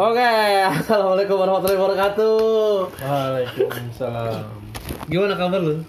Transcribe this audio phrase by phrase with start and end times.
[0.00, 0.16] Oke,
[0.80, 2.38] assalamualaikum warahmatullahi wabarakatuh.
[3.04, 4.48] Waalaikumsalam.
[5.12, 5.84] Gimana kabar lu?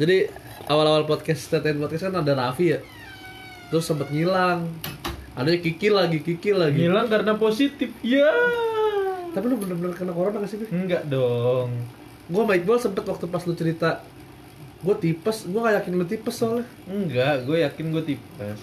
[0.00, 0.32] Jadi
[0.64, 2.80] awal-awal podcast Teten podcast kan ada Raffi ya.
[3.68, 4.64] Terus sempet ngilang.
[5.36, 6.80] Ada Kiki lagi, Kiki lagi.
[6.80, 7.92] Ngilang karena positif.
[8.00, 8.32] Ya.
[9.36, 10.64] Tapi lu bener-bener kena corona gak sih?
[10.72, 11.76] Enggak dong.
[12.32, 14.00] Gua sama Iqbal sempet waktu pas lu cerita
[14.80, 18.60] Gue tipes, gue gak yakin lu tipes soalnya Enggak, gue yakin gue tipes.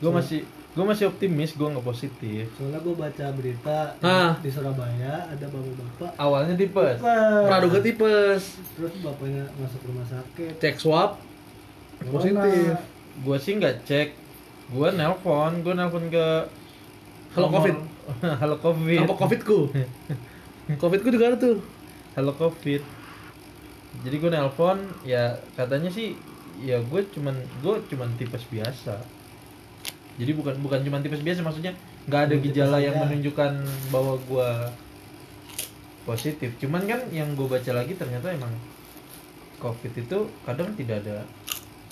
[0.00, 0.40] Gue masih
[0.70, 2.46] gue masih optimis gue nggak positif.
[2.54, 4.38] Soalnya gue baca berita Ah.
[4.38, 6.98] di Surabaya ada bapak-bapak Awalnya tipes.
[7.42, 8.42] Praduga tipes
[8.72, 10.56] terus bapaknya masuk rumah sakit.
[10.56, 11.18] Cek swab
[12.00, 12.78] Positif
[13.20, 14.08] Gue sih nggak cek.
[14.70, 16.26] Gue nelpon, gue nelpon ke
[17.32, 17.76] Halo nomor- Covid
[18.38, 18.98] Halo Covid.
[19.02, 19.58] Apa covidku?
[20.80, 21.58] Covidku juga ada tuh
[22.12, 22.82] Halo Covid.
[24.00, 26.14] Jadi gue nelpon, ya katanya sih
[26.58, 29.02] ya gue cuman gue cuman tipes biasa.
[30.16, 31.72] Jadi bukan bukan cuman tipes biasa maksudnya
[32.04, 33.52] nggak ada gejala yang menunjukkan
[33.88, 34.48] bahwa gue
[36.02, 36.50] positif.
[36.58, 38.50] Cuman kan yang gue baca lagi ternyata emang
[39.58, 41.20] COVID itu kadang tidak ada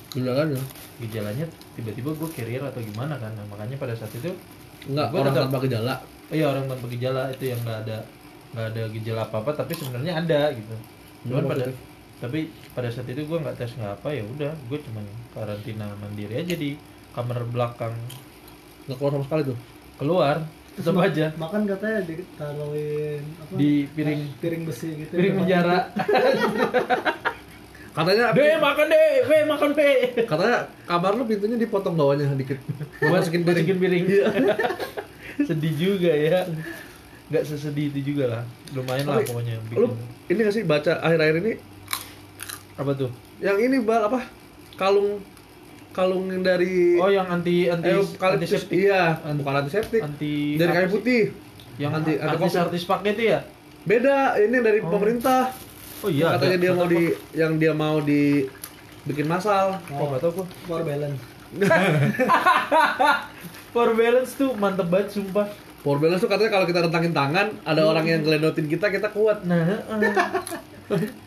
[0.08, 0.62] Beneran ya?
[0.98, 1.44] gejalanya
[1.76, 3.28] tiba-tiba gue carrier atau gimana kan.
[3.30, 4.32] Nah, makanya pada saat itu
[4.88, 5.94] Enggak, Gua orang tetap- tanpa gejala
[6.28, 7.98] iya orang tanpa gejala itu yang nggak ada
[8.48, 10.74] nggak ada gejala apa apa tapi sebenarnya ada gitu
[11.20, 11.76] cuman Nggak pada positif.
[12.18, 12.38] tapi
[12.72, 16.54] pada saat itu gue nggak tes nggak apa ya udah gue cuman karantina mandiri aja
[16.54, 16.70] di
[17.12, 17.94] kamar belakang.
[18.88, 19.58] Nggak keluar sama sekali tuh?
[19.98, 20.36] Keluar
[20.78, 21.26] tetap aja.
[21.34, 23.52] Makan katanya ditaruhin apa?
[23.58, 24.20] di piring.
[24.38, 25.12] Piring besi gitu.
[25.12, 25.78] piring penjara.
[27.98, 29.10] Katanya deh makan deh.
[29.26, 29.96] Weh makan weh.
[30.22, 32.62] Katanya kamar lu pintunya dipotong bawahnya dikit.
[33.02, 33.66] Masukin piring.
[33.66, 34.04] masukin piring.
[35.50, 36.46] Sedih juga ya.
[37.28, 38.42] Nggak sesedih itu juga lah.
[38.70, 40.32] Lumayan lah pokoknya Lu bikin.
[40.32, 41.52] ini gak sih baca akhir-akhir ini?
[42.78, 43.10] Apa tuh?
[43.42, 44.20] Yang ini bal apa?
[44.78, 45.18] Kalung
[45.90, 50.70] Kalung yang dari oh yang anti anti eh, antiseptik Iya, Anti- bukan antiseptik anti Dari
[50.70, 51.22] kayu putih.
[51.76, 53.40] Yang anti artis artis pakai itu ya?
[53.82, 54.90] Beda, ini dari Oh.
[54.90, 55.50] pemerintah.
[55.98, 56.62] Oh iya Katanya ada.
[56.62, 58.22] dia mau di Yang dia mau di
[59.04, 59.94] Bikin masal apa?
[59.94, 60.46] oh nggak tahu gua.
[60.66, 61.20] Power balance.
[63.68, 65.48] for balance tuh mantep banget sumpah.
[65.80, 69.42] Power balance tuh katanya kalau kita rentangin tangan Ada orang yang ngeledotin kita, kita kuat.
[69.42, 70.12] Nah heeh.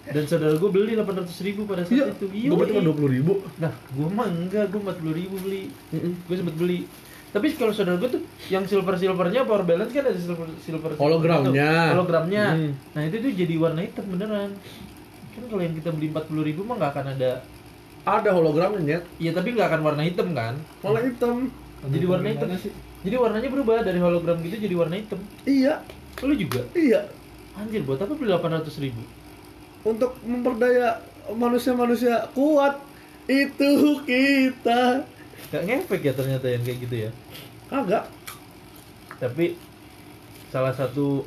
[0.09, 2.25] Dan saudara gue beli 800 ribu pada saat itu.
[2.33, 3.33] Iya gue cuma dua puluh ribu.
[3.61, 5.69] Nah gue mah enggak gue 40 ribu beli.
[6.25, 6.89] Gue sempet beli.
[7.31, 11.95] Tapi kalau saudara gue tuh yang silver silvernya power balance kan ada silver silver Hologramnya.
[11.95, 12.45] hologramnya.
[12.57, 12.72] Hmm.
[12.91, 14.51] nah itu tuh jadi warna hitam beneran.
[15.31, 17.31] Kan kalau yang kita beli 40 ribu mah nggak akan ada.
[18.01, 20.57] Ada hologramnya iya tapi nggak akan warna hitam kan?
[20.81, 21.53] Warna hitam.
[21.85, 22.49] Jadi warna hitam.
[22.57, 22.73] Sih?
[23.01, 23.85] jadi warnanya berubah.
[23.85, 25.22] Dari hologram gitu jadi warna hitam.
[25.45, 25.85] Iya,
[26.25, 26.66] lu juga?
[26.73, 27.05] Iya.
[27.55, 29.01] Anjir buat apa beli 800 ribu
[29.81, 31.01] untuk memperdaya
[31.33, 32.81] manusia-manusia kuat
[33.29, 35.05] itu kita.
[35.51, 37.11] Gak ngefek ya ternyata yang kayak gitu ya?
[37.67, 38.07] Kagak.
[39.19, 39.55] Tapi
[40.51, 41.23] salah satu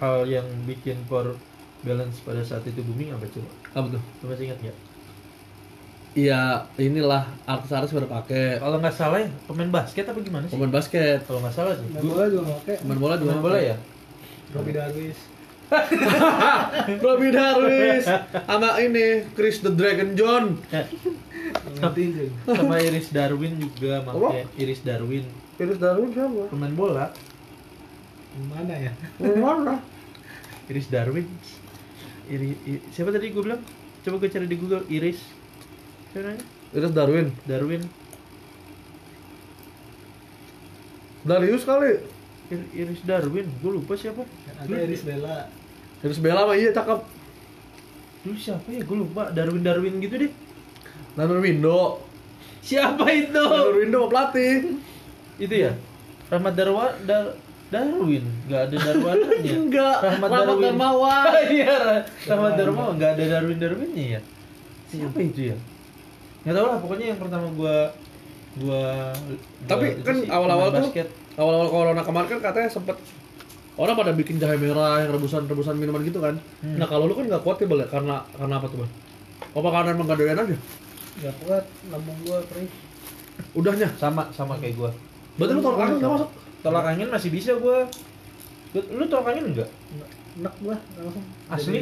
[0.00, 1.36] hal yang bikin power
[1.80, 3.50] balance pada saat itu booming apa coba?
[3.76, 4.02] Apa tuh?
[4.20, 4.78] Lu masih ingat nggak?
[6.10, 8.58] Iya inilah artis-artis pada pakai.
[8.58, 10.54] Kalau nggak salah ya pemain basket apa gimana sih?
[10.58, 11.22] Pemain basket.
[11.22, 11.86] Kalau nggak salah sih.
[11.86, 12.74] Main bola juga pakai.
[12.82, 13.76] pemain bola juga pemain bola ya?
[14.50, 15.29] Robbie Darwis.
[17.04, 18.04] Robby Darwis
[18.46, 20.58] sama ini Chris the Dragon John.
[21.90, 22.24] Juga.
[22.46, 25.24] sama Iris Darwin juga makanya Iris Darwin.
[25.54, 26.42] Chris Darwin siapa?
[26.50, 27.06] Pemain bola.
[28.46, 28.92] Mana ya?
[29.18, 29.82] mana
[30.66, 31.26] Iris Darwin.
[32.26, 33.58] Iri, I- siapa tadi gue bilang?
[34.00, 35.18] Coba gue cari di Google Iris.
[36.10, 36.44] Siapa namanya?
[36.70, 37.26] Chris Darwin.
[37.44, 37.82] Darwin.
[41.20, 42.00] Darius kali.
[42.50, 44.22] Ir- Iris Darwin gue lupa siapa.
[44.56, 45.50] Ada Iris Bella.
[46.00, 47.00] Iris Bella mah iya cakep.
[48.24, 48.80] Dulu siapa ya?
[48.84, 49.28] Gue lupa.
[49.32, 50.32] Darwin Darwin gitu deh.
[51.16, 52.00] Nanur Windo
[52.60, 53.34] siapa itu?
[53.36, 54.80] Nanur Windo mau pelatih.
[55.36, 55.72] Itu ya?
[56.32, 57.36] Rahmat Darwa Dar
[57.68, 58.24] Darwin.
[58.48, 59.52] Nggak ada Darwananya.
[59.60, 60.64] Enggak Rahmat Rahmat Darwin.
[60.64, 61.24] Darmawan.
[61.56, 62.92] Iya Ra- Rahmat Darmawan.
[62.96, 64.20] Nggak ada Darwin Darwinnya ya?
[64.88, 65.56] Siapa itu ya?
[66.44, 66.78] Nggak tahu lah.
[66.80, 67.76] Pokoknya yang pertama gua
[68.58, 69.12] gua
[69.68, 70.90] Tapi gua kan awal-awal tuh
[71.38, 72.96] awal-awal corona kemarin kan katanya sempet
[73.80, 76.36] orang pada bikin jahe merah yang rebusan-rebusan minuman gitu kan.
[76.60, 76.76] Hmm.
[76.76, 77.88] Nah kalau lu kan nggak kuat ya Bal, ya?
[77.88, 78.92] karena karena apa tuh bang?
[79.50, 80.56] Apa karena emang gak doyan aja?
[81.18, 82.68] Gak kuat, lambung gua perih.
[83.50, 83.88] Udahnya.
[83.96, 84.90] sama sama kayak gua
[85.34, 86.30] Berarti lu tolak angin nggak masuk?
[86.60, 87.88] tolak angin masih bisa gua
[88.76, 91.24] lu, tolak angin enggak Nggak- Enak gua langsung.
[91.48, 91.72] Asli?
[91.72, 91.80] Jadi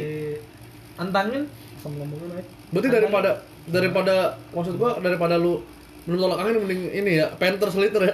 [0.95, 1.43] antangin
[1.75, 2.47] asam lambungnya naik.
[2.71, 3.29] Berarti daripada
[3.67, 4.15] daripada
[4.49, 5.59] maksud gua daripada lu
[6.09, 8.13] menurut tolak angin mending ini ya penter seliter ya.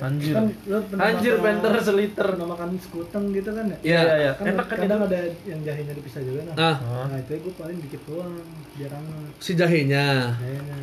[0.00, 3.76] anjir Kan lu anjir penter seliter Pernah makan sekuteng gitu kan ya?
[3.84, 6.56] iya iya iya Kan enak kan kadang itu ada yang jahenya dipisah juga nah.
[6.56, 7.06] Nah Ah.
[7.06, 8.32] Nah, itu gue paling dikit doang
[8.72, 9.32] biar hangat.
[9.38, 10.32] si jahenya.
[10.34, 10.78] Jahenya.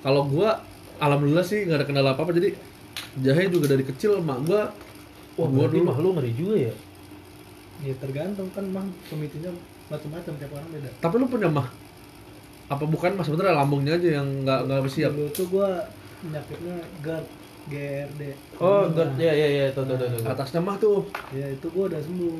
[0.00, 0.58] Kalau gua
[0.98, 2.56] alhamdulillah sih nggak ada kendala apa apa jadi
[3.18, 4.62] jahe juga dari kecil emak gua
[5.32, 6.74] Wah, Gua berarti dulu- mah lu ngeri juga ya.
[7.82, 9.48] Ya tergantung kan mah pemicunya
[9.88, 10.90] macam-macam tiap orang beda.
[10.98, 11.68] Tapi lu punya mah?
[12.72, 15.12] Apa bukan mah sebenarnya lambungnya aja yang nggak nggak siap?
[15.12, 15.68] Dulu tuh gua
[16.22, 17.26] penyakitnya GERD,
[17.68, 18.20] GRD.
[18.56, 20.08] Oh, Nah, God, ya ya ya, tuh tuh tuh.
[20.08, 20.24] tuh.
[20.24, 21.04] Atasnya mah tuh.
[21.36, 22.36] Ya itu gua udah sembuh.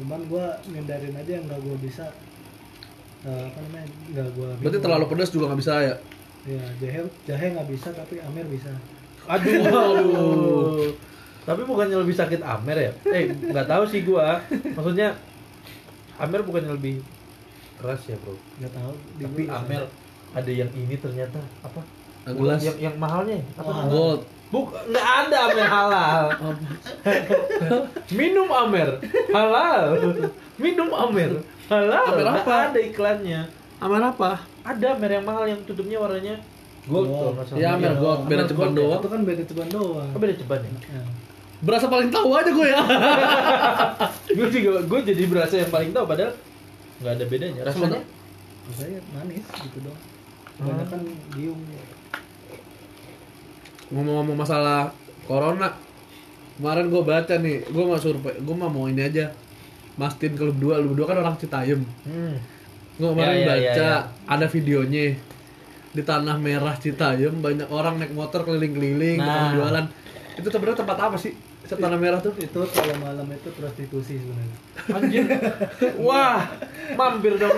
[0.00, 2.04] Cuman gua ngindarin aja yang nggak gua bisa
[3.20, 5.94] eh, apa namanya nggak gua Berarti terlalu pedas juga nggak bisa ya?
[6.40, 8.72] ya jahe jahe nggak bisa tapi amer bisa
[9.28, 9.60] Aduh.
[9.60, 10.88] Aduh.
[11.40, 12.92] Tapi bukannya lebih sakit Amer ya?
[13.06, 14.40] Eh, nggak tahu sih gua.
[14.48, 15.12] Maksudnya
[16.16, 17.00] Amer bukannya lebih
[17.80, 18.36] keras ya, Bro?
[18.58, 19.82] nggak tahu di Tapi Amer
[20.30, 21.80] ada yang ini ternyata apa?
[22.22, 22.60] Gelas.
[22.60, 23.64] Yang yang mahalnya apa?
[23.64, 23.90] Oh, namanya?
[23.90, 24.20] Gold.
[24.50, 26.24] Buk, nggak ada Amer halal.
[28.12, 28.88] Minum Amer
[29.30, 29.82] halal.
[30.56, 31.30] Minum Amer
[31.66, 32.04] halal.
[32.06, 32.54] Amer Nggak apa?
[32.68, 33.40] ada iklannya.
[33.78, 34.30] Amer apa?
[34.60, 36.36] Ada Amer yang mahal yang tutupnya warnanya
[36.82, 37.08] gold.
[37.08, 37.58] Kalau nggak salah.
[37.58, 37.98] Ya, Amer Iya.
[37.98, 38.20] gold.
[38.26, 38.76] Beda ceban ya?
[38.76, 39.00] doang.
[39.00, 40.70] itu kan beda ceban doang Oh, beda ceban ya?
[40.90, 41.02] Ya.
[41.60, 42.80] Berasa paling tahu aja gue ya.
[44.36, 46.32] gue juga gue jadi berasa yang paling tahu padahal
[47.00, 48.00] nggak ada bedanya rasanya
[48.66, 49.98] rasanya manis gitu dong
[50.54, 51.00] kebanyakan
[51.32, 51.60] giung
[53.90, 54.94] Ngomong-ngomong masalah
[55.26, 55.74] corona,
[56.54, 59.34] kemarin gue baca nih, gue mau survei, gue mah mau ini aja.
[59.98, 61.82] Mastin ke lu berdua, lu berdua kan orang Citayam.
[62.06, 62.34] hmm.
[62.94, 63.98] Gue kemarin Ya, ya, baca ya, ya.
[64.28, 65.18] ada videonya
[65.90, 69.58] di tanah merah Citayam banyak orang naik motor keliling-keliling Nah.
[69.58, 69.84] jualan.
[70.38, 71.34] Itu sebenarnya tempat apa sih?
[71.76, 72.32] Tanah merah tuh?
[72.34, 74.58] itu kalau malam itu prostitusi sebenarnya.
[74.90, 75.22] Anjir
[76.00, 76.42] wah
[76.94, 77.54] mampir dong.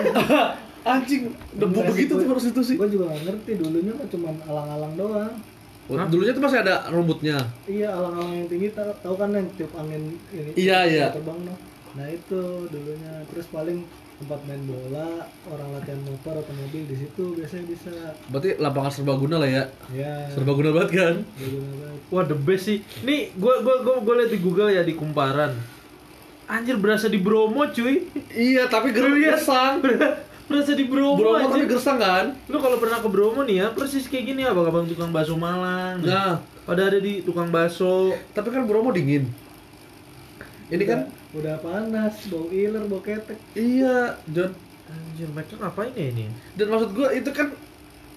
[0.82, 2.74] Anjing, debu begitu tuh gua- prostitusi.
[2.74, 3.52] gue juga nggak ngerti.
[3.54, 5.32] Dulunya kan cuma alang-alang doang.
[5.86, 7.38] Oh, Dulunya tuh masih ada rumputnya.
[7.64, 8.74] iya alang-alang yang tinggi.
[8.74, 10.50] Tahu tahu kan yang tiup angin ini?
[10.52, 11.06] Iya, iya.
[11.08, 11.54] terbang no
[11.92, 13.20] nah itu dulunya.
[13.28, 13.84] Terus paling
[14.22, 17.92] tempat main bola orang latihan motor atau mobil di situ biasanya bisa.
[18.30, 19.64] Berarti lapangan serbaguna lah ya.
[19.90, 21.14] ya Serbaguna banget kan?
[21.34, 22.00] berguna banget.
[22.14, 22.78] Wah the best sih.
[23.02, 25.52] Nih gue gue gue gue liat di Google ya di kumparan.
[26.46, 28.06] Anjir berasa di Bromo cuy.
[28.30, 29.82] Iya, tapi gersang.
[30.50, 31.78] berasa di Bromo, Bromo tapi anjir.
[31.78, 32.26] gersang kan?
[32.50, 36.04] lu kalau pernah ke Bromo nih ya persis kayak gini abang-abang tukang bakso Malang.
[36.04, 38.12] Nah, pada ada di tukang bakso.
[38.36, 39.26] Tapi kan Bromo dingin.
[40.72, 41.00] Ini kan
[41.32, 44.56] udah panas bau iler bau ketek iya, John.
[44.84, 47.52] anjir mereka ngapain ya ini Dan maksud gua itu kan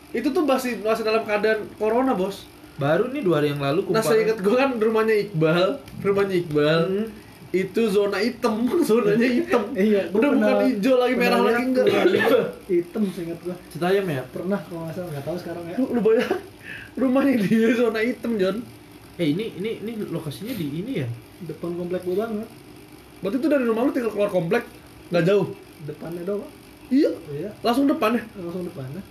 [0.10, 2.48] itu tuh masih masih dalam keadaan corona, Bos.
[2.76, 5.68] baru nih dua hari yang lalu Nah, kumparan saya ingat gua kan rumahnya Iqbal,
[6.02, 6.82] rumahnya Iqbal.
[6.86, 7.08] Hmm.
[7.54, 8.56] Itu zona hitam,
[8.88, 9.64] zonanya hitam.
[9.74, 11.86] iya gua Udah bukan pernah- hijau lagi, merah pernah lagi enggak.
[12.74, 16.00] hitam seingat gua Citayam ya pernah kalau nggak salah nggak tahu sekarang ya Lu, lu
[16.02, 16.40] bayang
[16.96, 18.58] rumahnya dia zona hitam, John.
[19.16, 21.08] eh ini ini ini lokasinya di ini ya
[21.42, 22.50] depan komplek gua banget
[23.18, 24.64] Berarti itu dari rumah lu tinggal keluar komplek,
[25.08, 25.48] nggak jauh.
[25.82, 26.46] depannya doang
[26.86, 28.22] Iya, iya langsung depannya.
[28.34, 29.02] langsung depannya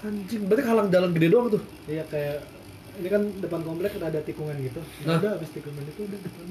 [0.00, 1.62] Anjing, berarti halang jalan gede doang tuh.
[1.84, 2.44] iya kayak
[2.94, 5.18] ini kan depan komplek ada tikungan gitu Nah.
[5.18, 6.46] udah habis tikungan itu udah depan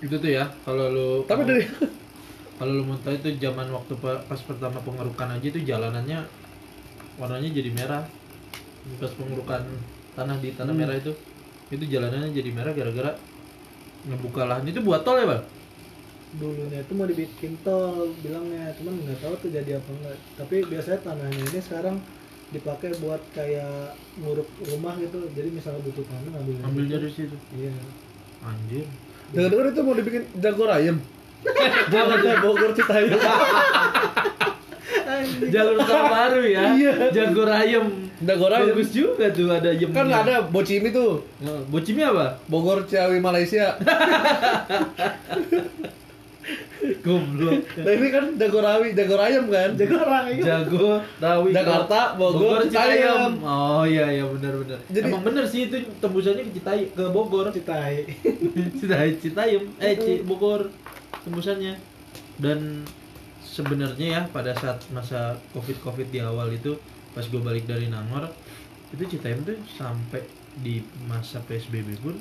[0.00, 1.62] itu tuh ya kalau lu Tapi dari
[2.58, 6.18] kalau lu mau tahu itu zaman waktu pa- pas pertama pengerukan aja itu jalanannya
[7.16, 8.04] warnanya jadi merah
[8.96, 9.60] pas pengerukan
[10.10, 10.80] tanah di tanah Hmm.
[10.80, 11.12] merah itu
[11.70, 13.12] itu jalanannya jadi merah gara-gara
[14.08, 15.42] ngebuka lahan itu buat tol ya bang?
[16.38, 18.72] Dulunya itu mau dibikin tol bilangnya.
[18.78, 21.96] Cuman nggak tahu tuh jadi apa enggak tapi biasanya tanahnya ini sekarang
[22.50, 25.18] dipakai buat kayak nguruk rumah gitu.
[25.36, 27.36] Jadi misalnya butuh tanah ngambil ambil dari situ.
[27.52, 27.74] Iya.
[28.40, 28.86] Anjir
[29.30, 30.98] dengar-dengar itu mau dibikin jago ayam.
[31.92, 33.16] Jalannya Bogor Citayam.
[35.46, 36.92] jalur tol baru ya Iya.
[37.10, 37.86] jago rayem
[38.20, 38.68] Jago ayam.
[38.68, 41.24] bagus juga tuh ada yem Kan ada Bocimi tuh.
[41.66, 43.76] bocimi apa Bogor Ciawi Malaysia.
[47.00, 49.70] goblok Nah ini kan jago rawi, jago ayam kan?
[49.74, 50.86] jago rayu Jago,
[51.18, 53.36] Rawi, Jakarta, Bogor, Citayam.
[53.38, 54.78] Oh iya iya benar benar.
[54.86, 57.46] Jadi- Emang bener sih itu tembusannya ke Citayam ke Bogor.
[57.50, 58.04] citai
[58.80, 60.72] Citayam, Citayam, eh Ci- Bogor
[61.22, 61.76] tembusannya.
[62.36, 62.88] Dan
[63.50, 66.78] sebenarnya ya pada saat masa covid covid di awal itu
[67.10, 68.30] pas gue balik dari Nangor
[68.90, 70.22] itu Citayam tuh sampai
[70.56, 72.14] di masa PSBB pun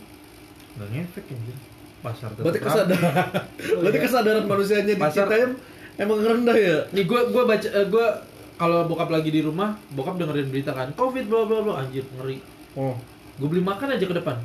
[0.75, 1.57] nggak ngefek anjir.
[2.00, 3.27] Pasar tetap Berarti kesadaran,
[3.83, 5.51] berarti kesadaran manusianya di Pasar- Citayam
[5.98, 6.77] emang rendah ya?
[6.89, 8.07] Nih gue gua baca eh, gua
[8.55, 12.39] kalau bokap lagi di rumah, bokap dengerin berita kan, Covid bla bla bla anjir ngeri.
[12.75, 12.91] Oh,
[13.39, 14.36] Gue beli makan aja ke depan.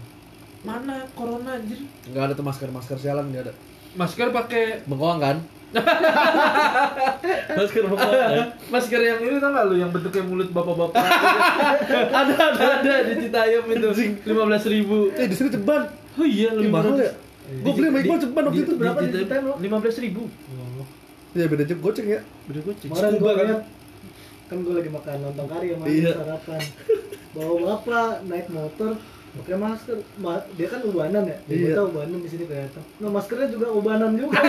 [0.62, 1.78] Mana corona anjir?
[2.08, 3.52] nggak ada tuh masker masker sialan nggak ada.
[3.94, 5.36] Masker pakai Bengkoang kan?
[7.58, 8.48] masker kan?
[8.70, 11.04] masker yang ini tau gak lu yang bentuknya mulut bapak-bapak.
[12.20, 13.88] ada ada ada di Citayam itu
[14.26, 14.98] lima ribu.
[15.14, 15.82] Eh di sini ceban.
[16.14, 17.12] Oh iya Ih, lima mahal ya?
[17.60, 18.72] Gue beli sama Iqbal ceban waktu itu.
[18.78, 19.54] berapa di Citayam lo?
[19.58, 20.22] Lima belas ribu.
[21.34, 22.20] Ya beda jeb goceng ya.
[22.46, 22.88] Beda goceng.
[22.88, 23.46] kemarin gue kan?
[23.50, 23.62] lihat
[24.44, 26.12] kan gue lagi makan lontong kari sama Iya.
[26.20, 26.60] sarapan
[27.34, 28.92] bawa bapak naik motor
[29.34, 31.74] pakai masker Ma- dia kan ubanan ya dia Iya.
[31.74, 34.38] tahu ubanan di sini kelihatan nah maskernya juga ubanan juga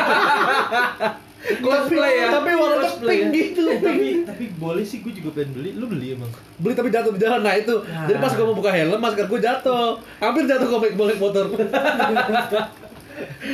[1.46, 2.28] Cosplay ya.
[2.32, 3.34] tapi warnanya Cosplay pink ya.
[3.36, 5.70] gitu Eh, tapi tapi boleh sih gue juga pengen beli.
[5.74, 6.32] Lu beli emang?
[6.58, 8.06] beli tapi jatuh di jalan nah itu Nah.
[8.06, 9.86] jadi pas gue mau buka helm masker gue jatuh
[10.18, 11.46] hampir jatuh ke boleh motor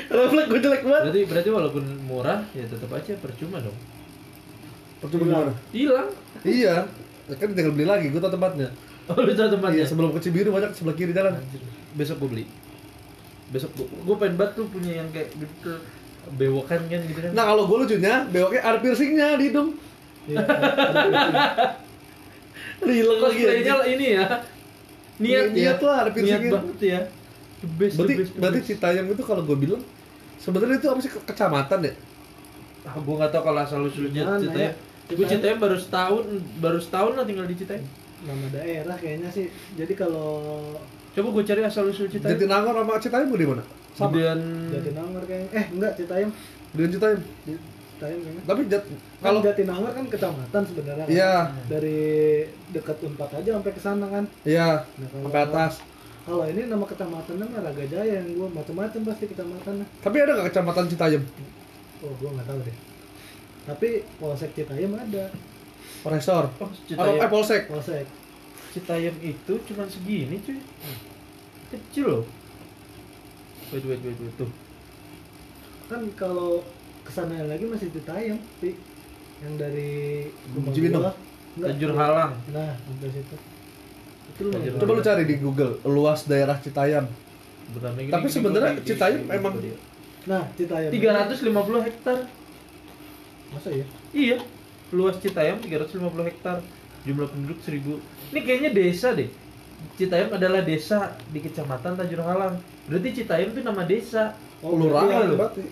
[0.09, 3.77] refleks gue jelek banget Berarti berarti walaupun murah ya tetap aja percuma dong.
[4.97, 6.09] percuma gimana Hilang.
[6.41, 6.75] iya
[7.29, 8.67] kan tinggal beli lagi gue tau tempatnya
[9.03, 9.75] Oh, lu tahu tempatnya?
[9.75, 11.61] iya sebelum ke Cibiru banyak sebelah kiri jalan Anjir.
[11.93, 12.45] Besok gue beli.
[13.49, 15.73] Besok gue, gue pengen banget tuh punya yang kayak gitu
[16.31, 17.31] bewokan kan gitu kan.
[17.31, 19.73] nah kalau gue lucunya bewoknya ada piercingnya di hidung
[20.23, 20.37] Iya,
[22.83, 24.25] Lileng lagi cosplaynya ini ya.
[25.17, 26.51] Niat Niat- niat lah, ada Niat piercingnya.
[26.51, 26.99] banget ya.
[27.57, 28.59] The best, berarti the best, the berarti.
[28.63, 29.81] Citayam itu kalau gue bilang
[30.37, 31.93] sebenarnya itu apa sih ke- kecamatan ya
[32.81, 34.57] Ah, gue gak tau kalau asal usulnya Citayam.
[34.59, 34.71] ya?
[35.07, 36.23] Gue Citayam baru setahun,
[36.57, 37.85] baru setahun lah tinggal di Citayam.
[38.25, 39.47] Nama daerah kayaknya sih.
[39.75, 40.61] Jadi kalau
[41.11, 42.39] Coba gue cari asal usul Citayam.
[42.39, 43.63] Jatinangor sama Citayam di mana?
[43.91, 44.15] Sama.
[44.15, 44.39] Kemudian
[44.71, 45.49] Jatinangor kayaknya.
[45.51, 46.29] Eh enggak Citayam.
[46.71, 47.19] Dengan Citayam.
[47.19, 48.43] Citayam kayaknya.
[48.47, 51.11] Tapi jat, kalau kalau Jatinangor kan kecamatan sebenarnya kan.
[51.11, 51.33] Iya.
[51.67, 52.01] dari
[52.71, 54.23] dekat Unpad aja sampai ke sana kan.
[54.47, 54.87] Iya.
[54.87, 55.73] Nah, kalau- sampai atas.
[56.21, 58.47] Kalau ini nama kecamatannya mah Raga Jaya yang gua.
[58.47, 59.85] Macam-macam pasti kecamatannya.
[59.99, 61.23] Tapi ada nggak kecamatan Citayam?
[62.07, 62.77] Oh gua nggak tahu deh.
[63.67, 65.27] Tapi polsek Citayam ada
[66.01, 68.05] Resor oh, eh Citayam, Polsek polsek
[68.71, 70.55] Citayam itu cuma segini cuy.
[71.71, 72.23] Kecil loh.
[73.71, 74.33] Wait, wait, wait, wait.
[74.35, 74.51] Tuh.
[75.87, 76.63] kan kalau
[77.03, 78.75] ke sana lagi masih Citayam Pi.
[79.43, 80.23] yang dari
[80.71, 81.11] Cibinong?
[81.51, 82.31] Tajur Halang.
[82.55, 83.35] nah sampai situ
[84.31, 87.03] itu Tajur coba lu cari di Google luas daerah Citayam
[87.71, 89.59] Bentar, Tapi sebenarnya Citayam emang-
[90.23, 92.17] nah Citayam 350 hektar.
[93.51, 94.39] masa ya Iya.
[94.91, 96.57] Luas Citayam 350 hektar.
[97.01, 97.97] Jumlah penduduk 1000.
[98.31, 99.29] Ini kayaknya desa deh.
[99.97, 102.61] Citayam adalah desa di Kecamatan Tajur Halang.
[102.85, 104.37] Berarti Citayam itu nama desa.
[104.61, 105.37] oh, kelurahan iya loh.
[105.41, 105.63] berarti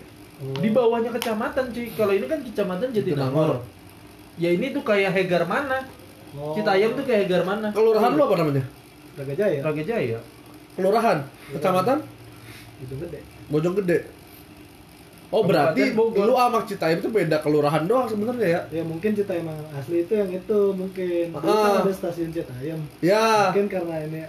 [0.41, 0.57] oh.
[0.57, 1.87] Di bawahnya kecamatan cuy.
[1.93, 3.61] Kalau ini kan Kecamatan Jatinangor.
[4.39, 5.85] Ya ini tuh kayak Hegar mana?
[6.33, 6.57] Oh.
[6.57, 7.69] Citayam tuh kayak Hegar mana?
[7.69, 8.63] kelurahan lu apa namanya
[9.17, 10.19] Raga Jaya Raga Jaya.
[10.77, 11.17] kelurahan
[11.51, 11.97] kecamatan
[12.79, 13.97] itu gede Bojonggede
[15.29, 16.25] oh berarti Bogor.
[16.25, 20.13] lu sama Citayam itu beda kelurahan doang sebenarnya ya ya mungkin Citayam yang asli itu
[20.13, 21.63] yang itu mungkin dulu Ah.
[21.77, 24.21] kan ada stasiun Citayam ya mungkin karena ini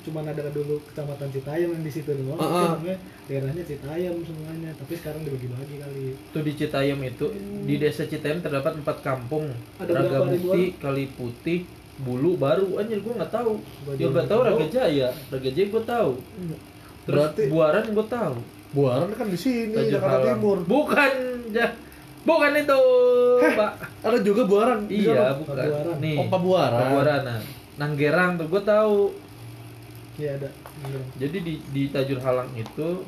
[0.00, 2.70] cuma ada dulu kecamatan Citayam yang di situ doang Ah, mungkin ah.
[2.76, 7.26] namanya daerahnya Citayam semuanya tapi sekarang dibagi-bagi kali Tuh di Citayam itu
[7.64, 9.48] di desa Citayam terdapat empat kampung.
[9.76, 11.60] Ada Raga Mukti, Kali Putih,
[11.98, 12.76] Bulu, Baru.
[12.76, 13.58] Anjir gua nggak tahu.
[13.58, 15.08] Gua Ya nggak tahu Raga Jaya.
[15.28, 16.12] Raga Jaya gua tahu.
[17.02, 18.36] Terus Berarti- Buaran gua tahu.
[18.70, 20.36] Buaran kan di sini Tajur Jakarta Halang.
[20.36, 21.12] Timur Bukan,
[21.50, 21.74] ja-
[22.20, 22.80] bukan itu,
[23.40, 23.72] Heh, Pak.
[24.02, 25.56] ada juga Buaran Iya, bukan.
[25.56, 25.96] Pabuaran.
[25.98, 26.16] Nih.
[26.16, 26.80] Oh, Pabuaran.
[26.82, 27.20] Pabuaran.
[27.22, 27.40] Nah,
[27.78, 29.14] Nanggerang tuh gua tahu.
[30.14, 31.00] iya ada Iya.
[31.18, 33.02] Jadi di di Tajur Halang itu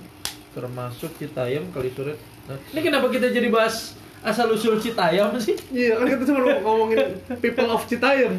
[0.50, 2.17] termasuk Citayam, Kalisuret.
[2.47, 5.55] Nah, ini kenapa kita jadi bahas asal usul Citayam sih?
[5.69, 6.99] Iya kan kita cuma ngomongin
[7.38, 8.38] people of Citayam.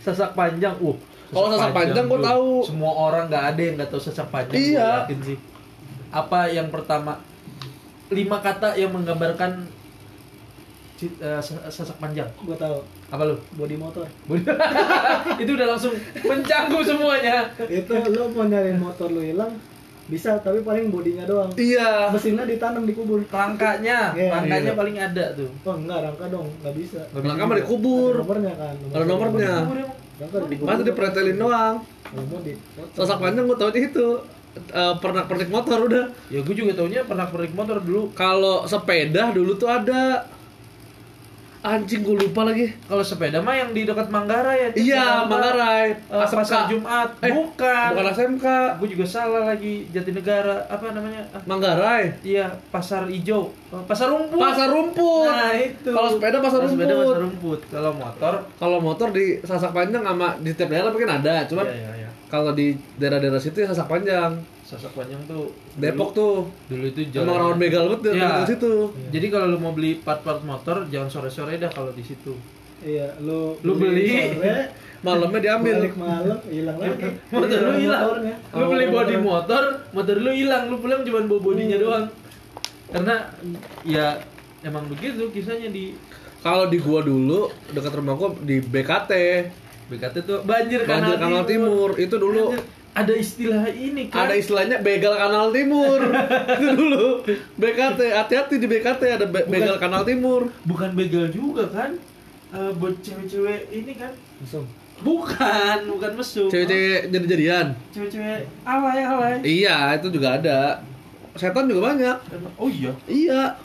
[0.00, 0.96] Sasak panjang, uh.
[1.28, 2.26] Kalau sasak panjang gua bro.
[2.26, 2.48] tahu.
[2.66, 4.56] Semua orang nggak ada yang nggak tahu sasak panjang.
[4.58, 4.88] Iya.
[5.06, 5.38] yakin sih.
[6.12, 7.16] Apa yang pertama?
[8.08, 9.64] Lima kata yang menggambarkan
[10.94, 12.28] ci- eh, sa- sasak panjang.
[12.38, 12.78] gua tahu
[13.08, 13.36] Apa lu?
[13.54, 14.04] body motor
[15.42, 17.48] itu udah langsung mencangkup semuanya.
[17.62, 19.52] itu lo mau nyari motor lo hilang
[20.04, 22.08] bisa tapi paling bodinya doang Iya.
[22.08, 24.74] mesinnya ditanam di kubur Rangkanya, Iya, rangkanya iya.
[24.74, 25.48] paling ada tuh.
[25.62, 28.12] oh enggak rangka dong nggak bisa Nggak Rangka mah dikubur.
[28.12, 29.52] ada nomornya kan Ada nomornya.
[29.62, 29.90] Emang.
[30.18, 31.74] rangka di Masa dipretelin doang.
[32.02, 32.52] Kalau mau di
[32.92, 34.06] Sasak panjang gua tahu itu
[34.56, 36.04] eh, pernah pernik motor udah.
[36.28, 38.12] Ya gue juga taunya pernah pernik motor dulu.
[38.12, 40.26] Kalau sepeda dulu tuh ada
[41.62, 42.74] anjing gue lupa lagi.
[42.90, 44.68] Kalau sepeda mah yang di dekat Manggarai ya.
[44.74, 45.06] Iya.
[45.30, 45.94] Manggarai.
[45.94, 47.14] Eh, pasar Jumat.
[47.22, 47.88] Eh, bukan.
[47.94, 48.46] Bukan SMK.
[48.82, 50.66] Gue juga salah lagi Jatinegara.
[50.66, 51.22] Apa namanya?
[51.30, 52.18] Ah, Manggarai.
[52.26, 53.54] iya, pasar hijau.
[53.70, 54.42] Oh, pasar rumput.
[54.42, 55.30] Pasar rumput.
[55.30, 55.90] Nah, itu.
[55.94, 57.06] Kalau sepeda pasar sepeda rumput.
[57.06, 57.60] pasar rumput.
[57.70, 61.78] Kalau motor Kalau motor di sasak panjang sama di tiap daerah mungkin ada, cuman Iya,
[61.78, 62.01] iya, iya.
[62.32, 64.40] Kalau di daerah-daerah situ ya sasak panjang.
[64.64, 66.36] Sasak panjang tuh Depok dulu, tuh.
[66.66, 67.22] dulu itu jalan.
[67.22, 68.30] Emang rawan begal banget Iya.
[68.40, 68.72] di situ.
[69.12, 72.32] Jadi kalau lu mau beli part-part motor jangan sore-sore dah kalau di situ.
[72.80, 74.32] iya lu Lu beli.
[74.32, 74.56] sore,
[75.02, 75.76] Malamnya diambil.
[75.78, 78.34] balik malam hilang lagi motor lu hilang motornya.
[78.50, 79.20] lu beli Oh, body motor.
[79.20, 79.62] motor
[79.92, 81.84] motor lu hilang lu pulang cuma bawa bodinya Hmm.
[81.84, 82.06] doang
[82.88, 83.16] karena
[83.84, 84.06] ya
[84.62, 85.92] emang begitu kisahnya di
[86.38, 89.12] Kalau di gua dulu dekat rumah gua di BKT,
[89.92, 91.88] BKT tuh banjir Banjir Kanal Timur.
[91.94, 96.00] Itu dulu Anjir, ada istilah ini kan ada istilahnya begal Kanal Timur.
[96.54, 97.04] itu dulu
[97.54, 99.52] BKT, hati-hati di BKT ada be- Bukan.
[99.52, 100.48] begal Kanal Timur.
[100.62, 101.92] bukan begal juga kan
[102.52, 104.68] Eh, buat cewek-cewek ini kan Langsung.
[105.00, 106.46] Bukan, bukan mesum.
[106.46, 107.72] Cewek-cewek jadi-jadian.
[107.90, 109.34] Cewek-cewek alay alay.
[109.40, 110.84] Iya, itu juga ada.
[111.32, 112.16] Setan juga banyak.
[112.54, 112.92] Oh iya.
[113.04, 113.56] Iya.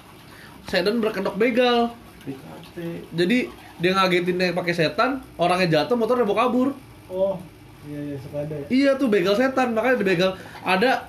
[0.64, 1.92] Setan berkedok begal.
[2.24, 2.78] BKT.
[3.12, 6.70] Jadi dia ngagetin yang pakai setan, orangnya jatuh, motornya bawa kabur.
[7.08, 7.38] oh
[7.88, 10.32] iya iya suka ada ya Iya tuh begal setan, makanya dibegal.
[10.62, 11.08] Ada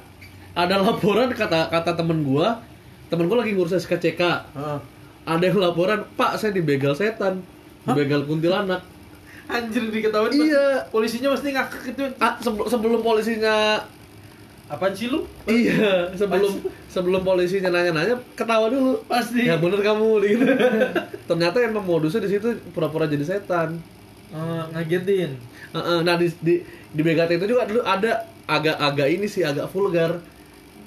[0.54, 2.60] ada laporan kata kata temen gua,
[3.08, 4.22] temen gua lagi ngurus SKCK.
[4.54, 4.78] Heeh.
[5.28, 7.42] Ada yang laporan, Pak saya dibegal setan,
[7.84, 8.80] dibegal kuntilanak.
[9.48, 10.84] Anjir diketahuin Iya.
[10.92, 12.04] Polisinya pasti ngakak itu.
[12.20, 13.80] Ah, sebelum sebelum polisinya
[14.68, 15.25] Apaan sih lu?
[15.46, 19.44] iya sebelum sebelum polisinya nanya-nanya ketawa dulu Pasti.
[19.44, 20.44] ya bener kamu gitu
[21.28, 23.80] ternyata emang modusnya di situ pura-pura jadi setan
[24.28, 25.40] Eh, ngagetin.
[25.72, 30.20] Heeh, nah di di di BGT itu juga dulu ada agak-agak ini sih agak vulgar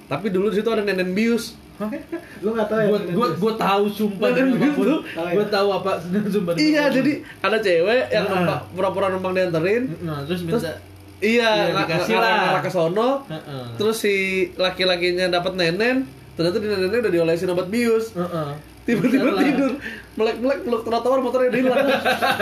[0.05, 1.57] tapi dulu di situ ada nenen bius
[2.37, 3.33] lu nggak tahu ya gua Bius?
[3.41, 5.01] gua tahu sumpah Nenen bius tuh.
[5.01, 5.33] Ya?
[5.33, 5.91] Gua tahu apa
[6.29, 6.53] sumpah.
[6.53, 8.25] iya jadi ada cewek yang
[8.69, 10.77] pura-pura numpang dianterin Nah, terus terus minta
[11.21, 12.59] iya Iya, nggak dikasih lah.
[12.59, 13.63] ke sono Heeh.
[13.75, 14.15] terus si
[14.55, 18.49] laki-lakinya dapat nenen ternyata di nenennya udah diolesin obat bius Heeh.
[18.83, 19.43] tiba-tiba Bener lah.
[19.45, 19.71] tidur
[20.11, 21.85] melek-melek peluk trotoar motornya udah hilang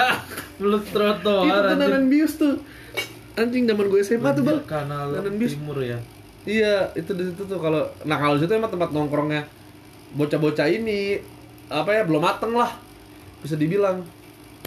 [0.59, 2.53] Peluk trotoar itu tuh nenen bius tuh
[3.35, 5.99] anjing zaman gue SMA tuh bang kanal Nenen bius timur ya.
[6.43, 9.43] iya itu di situ tuh kalau nah kalau di situ emang tempat nongkrongnya
[10.11, 11.19] bocah-bocah ini
[11.67, 12.71] apa ya belum mateng lah
[13.39, 14.01] bisa dibilang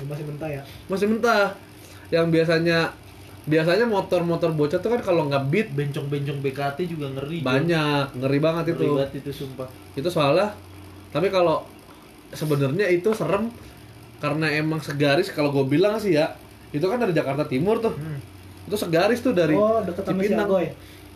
[0.02, 1.52] masih mentah ya masih mentah
[2.08, 2.92] yang biasanya
[3.44, 7.42] biasanya motor-motor bocah tuh kan kalau nggak beat Bencong-bencong BKT juga ngeri.
[7.42, 9.68] Banyak ngeri banget Ngeri itu banget itu sumpah.
[9.92, 10.54] itu soalnya
[11.08, 11.66] tapi kalau
[12.30, 13.50] sebenarnya itu serem
[14.16, 16.32] karena emang segaris kalau gue bilang sih ya
[16.70, 18.16] itu kan dari Jakarta Timur tuh Hmm.
[18.62, 20.46] itu segaris tuh dari oh deket sama si Cipinang.
[20.46, 20.66] Agoy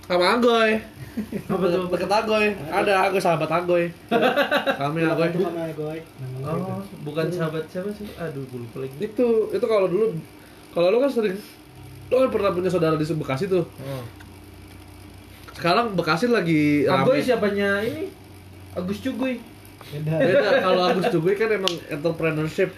[0.02, 0.70] sama Agoy
[1.90, 3.84] deket Agoy ada Agoy sahabat Agoy
[4.74, 5.98] kami Agoy sama Agoy
[6.42, 8.06] Oh, bukan sahabat siapa sih?
[8.16, 8.94] Aduh, gue lupa lagi.
[9.00, 10.14] itu itu kalau dulu
[10.70, 11.34] kalau lu kan sering
[12.06, 14.04] lu kan pernah punya saudara di Bekasi tuh Oh.
[15.52, 18.12] sekarang Bekasi lagi Agoy rame siapanya ini?
[18.72, 19.40] Agus Cuguy.
[19.86, 22.70] beda beda kalau Agus Cuguy kan emang entrepreneurship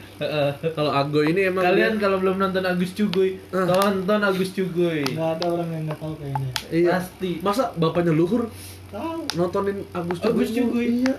[0.70, 3.64] kalau Agoy ini emang Kalian dia- kalau belum nonton Agus Cuguy, Ah.
[3.66, 5.03] tonton Agus Cuguy.
[5.09, 7.31] nggak ada orang yang nggak tahu kayaknya iya Pasti.
[7.40, 8.46] masa bapaknya luhur
[8.88, 10.87] tahu nontonin Agus Cuguy Agus Cuguy.
[11.03, 11.14] iya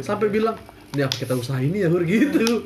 [0.00, 0.56] sampai bilang
[0.92, 2.64] ini apa kita usaha ini ya Hur gitu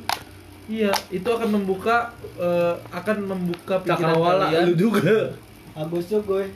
[0.71, 4.65] Iya, itu akan membuka eh, akan membuka pikiran cakrawala kalian.
[4.65, 5.35] lu juga
[5.73, 6.47] Agus Jogoy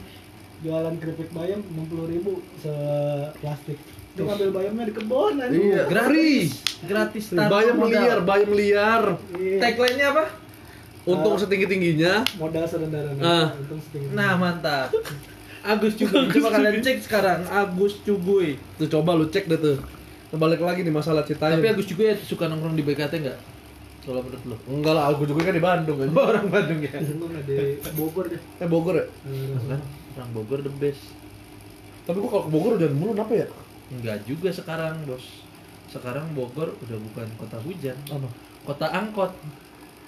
[0.57, 3.75] jualan keripik bayam enam puluh ribu seplastik
[4.15, 5.83] dia ngambil bayamnya di kebun aja Iya.
[5.85, 6.49] Gratis.
[6.81, 7.91] Gratis tanpa bayam modal.
[7.93, 9.03] liar bayam liar
[9.35, 9.59] Iya.
[9.59, 10.25] Tagline-nya apa?
[11.05, 11.37] untung Ah.
[11.37, 13.11] setinggi tingginya modal serendah Ah.
[13.11, 14.89] rendah untung setinggi Nah, mantap.
[15.61, 16.29] Agus Cuguy.
[16.31, 18.55] Coba kalian cek sekarang Agus Cuguy.
[18.77, 19.77] tuh coba lu cek deh tuh
[20.31, 23.39] balik lagi nih masalah Citayam Tapi Agus Cuguy suka nongkrong di BKT enggak?
[24.05, 24.55] Kalau menurut lo?
[24.65, 26.93] enggak lah Agus Cuguy kan di Bandung kan Orang Bandung ya.
[26.93, 27.57] Gue di
[27.91, 29.05] Bogor deh eh Bogor ya
[29.65, 29.81] Kan
[30.15, 31.03] orang Bogor the best.
[32.03, 33.47] tapi gua kalau ke Bogor udah mulu apa ya
[33.87, 35.25] Enggak juga sekarang, Bos.
[35.87, 38.29] Sekarang Bogor udah bukan kota hujan, apa
[38.63, 39.29] kota angkot.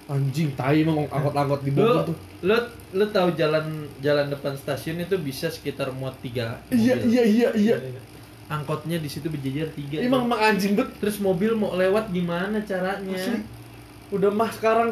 [0.07, 2.55] anjing tai emang angkot-angkot di Bogor tuh lo,
[2.91, 3.65] lo tahu jalan
[3.97, 7.11] jalan depan stasiun itu bisa sekitar muat tiga iya mobil.
[7.11, 7.75] iya iya iya
[8.47, 9.99] Angkotnya di situ berjejer tiga.
[9.99, 13.03] emang emang anjing bet Terus mobil mau lewat gimana caranya?
[13.11, 13.43] Asli.
[14.09, 14.89] Udah mah sekarang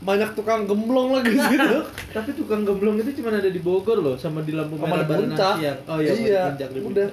[0.00, 1.78] banyak tukang gemblong lagi gitu
[2.10, 5.54] Tapi tukang gemblong itu cuma ada di Bogor loh, sama di lampu sama merah puncak
[5.56, 5.78] Siang.
[5.84, 7.08] Oh iya, iya di puncak, udah.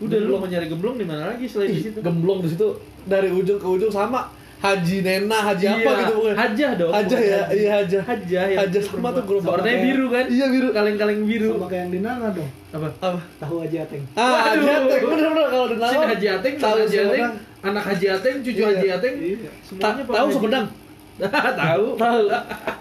[0.00, 1.98] Udah lu mau nyari gemblong di mana lagi selain di situ?
[1.98, 2.68] gemblong di situ
[3.04, 6.36] dari ujung ke ujung sama Haji Nena, Haji apa Iya, gitu pokoknya.
[6.38, 6.92] Hajah dong.
[6.92, 7.54] Hajah bukan ya, haji.
[7.56, 8.02] iya Hajah.
[8.04, 10.24] Hajah yang Hajah sama tuh gerobak Warnanya biru kan?
[10.24, 10.68] Iya biru.
[10.70, 11.48] Kaleng-kaleng biru.
[11.52, 12.88] sama kayak yang di Nanga dong Apa?
[13.00, 13.20] Apa?
[13.42, 14.62] tahu aja ateng Ah, Haji.
[14.62, 16.06] Ateng, bener-bener kalau di Nawang.
[16.06, 17.22] Haji Ateng, tahu Haji Ateng.
[17.62, 18.68] Anak Haji Ateng, cucu Iya.
[18.72, 19.50] Haji Ateng, Iya.
[19.62, 20.34] semuanya Ta- tahu Haji.
[20.34, 20.66] Sumedang?
[21.62, 21.86] tahu.
[21.94, 22.22] Tahu.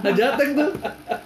[0.01, 0.69] Haji Ateng tuh.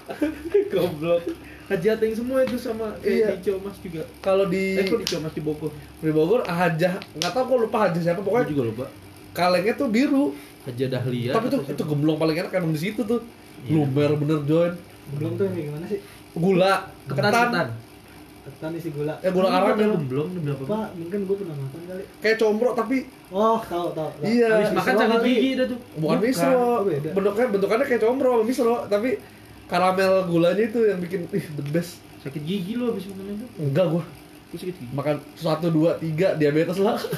[0.71, 1.21] Goblok.
[1.65, 3.31] Haji Ateng semua itu sama Iya.
[3.31, 4.03] kayak di Comas juga.
[4.19, 5.71] Kalau di Eh kok di Comas di Bogor?
[5.97, 8.85] di Bogor Hajah, nggak tahu kok lupa Hajah siapa Gue pokoknya juga lupa.
[9.31, 10.25] kalengnya tuh biru.
[10.63, 11.31] Haji Dahlia.
[11.31, 13.21] Tapi tuh itu gemblong paling enak emang di situ tuh.
[13.61, 13.71] Iya.
[13.77, 14.73] Lumer bener John.
[15.07, 16.01] belum tuh gimana sih
[16.33, 17.67] Gula, ketan ketan, ketan.
[18.45, 19.91] Ketan isi gula ya gula Ini karamel.
[19.97, 20.63] gemblong demi apa?
[20.63, 22.97] apa mungkin gue pernah makan kali Kayak combro tapi
[23.33, 24.09] oh tahu tahu.
[24.21, 24.47] Iya.
[24.53, 25.79] Habis makan sakit gigi dah tuh.
[25.97, 26.65] bukan misro.
[26.85, 27.09] Beda.
[27.11, 29.09] Bentuknya bentukannya kayak combro sama misro, tapi
[29.65, 31.97] karamel gulanya itu yang bikin ih the best.
[32.21, 33.45] Sakit gigi lu habis makan itu.
[33.57, 34.03] Enggak gua.
[34.53, 34.93] Gue sakit gigi.
[34.93, 37.01] Makan satu dua tiga diabetes lah.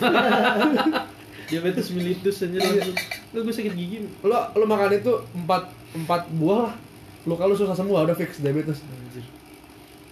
[1.47, 2.97] Diabetes mellitus aja langsung.
[3.31, 4.03] Lu gue sakit gigi.
[4.19, 5.63] lo lo makan itu empat
[5.95, 6.75] empat buah lah.
[7.23, 8.79] Lo kalau susah semua udah fix diabetes.
[8.79, 9.23] Anjir.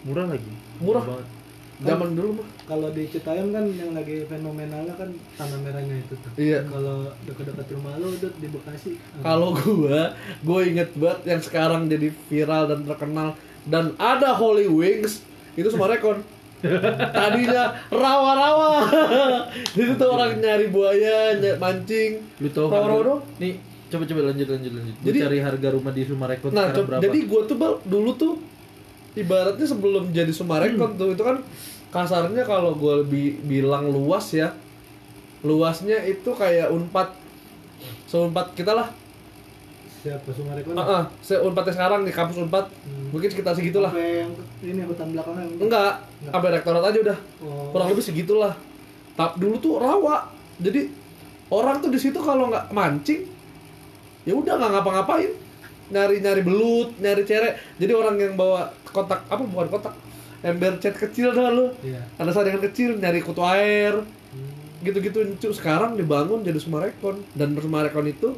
[0.05, 0.51] Murah lagi.
[0.77, 1.03] Murah.
[1.03, 1.27] banget.
[1.75, 2.47] Zaman dulu mah.
[2.63, 6.31] Kalau di Citayam kan yang lagi fenomenalnya kan tanah merahnya itu tuh.
[6.35, 6.63] Iya.
[6.63, 8.95] Kalau dekat-dekat rumah lu Dut, di Bekasi.
[9.19, 15.19] Kalau gua, gua inget banget yang sekarang jadi viral dan terkenal dan ada Holy Wings
[15.53, 16.23] itu Sumarekon.
[17.11, 18.87] Tadinya rawa-rawa.
[19.75, 22.23] Jadi tuh orang nyari buaya, ny- mancing.
[22.39, 23.21] Lu tahu Rawa-rawa harga- dong.
[23.37, 23.53] Nih,
[23.85, 24.95] coba coba lanjut lanjut lanjut.
[24.95, 27.03] Gua Jadi- cari harga rumah di Sumarekon Nah, sekarang co- berapa?
[27.03, 28.33] jadi gua tuh Bal, dulu tuh
[29.15, 31.39] ibaratnya sebelum jadi Sumarekon tuh itu kan
[31.89, 34.51] kasarnya kalau gua bi- bilang luas ya.
[35.45, 37.13] Luasnya itu kayak Unpad.
[38.09, 38.89] Seunpad kita lah.
[40.05, 40.77] Siapa Sumarekon?
[40.77, 42.65] Heeh, seunpadnya sekarang di kampus Unpad.
[42.69, 43.09] Hmm.
[43.13, 43.89] Mungkin sekitar segitulah.
[43.89, 45.45] Sampai yang ini hutan belakangnya.
[45.57, 45.93] Enggak,
[46.29, 47.17] sampai rektorat aja udah.
[47.41, 47.73] Oh.
[47.73, 48.53] Kurang lebih segitulah.
[49.17, 50.29] Tapi dulu tuh rawa.
[50.61, 50.89] Jadi
[51.49, 53.25] orang tuh di situ kalau nggak mancing,
[54.25, 55.31] ya udah nggak ngapa-ngapain.
[55.85, 57.77] Nyari-nyari belut, nyari cerek.
[57.77, 59.91] Jadi orang yang bawa kotak apa bukan kotak,
[60.41, 61.67] ember cat kecil dah lu.
[61.81, 61.99] Iya.
[62.15, 63.99] Ada saringan kecil nyari kutu air,
[64.31, 64.51] Hmm.
[64.81, 67.19] gitu-gitu Cu, sekarang dibangun jadi Sumarekon.
[67.31, 68.31] Dan Sumarekon itu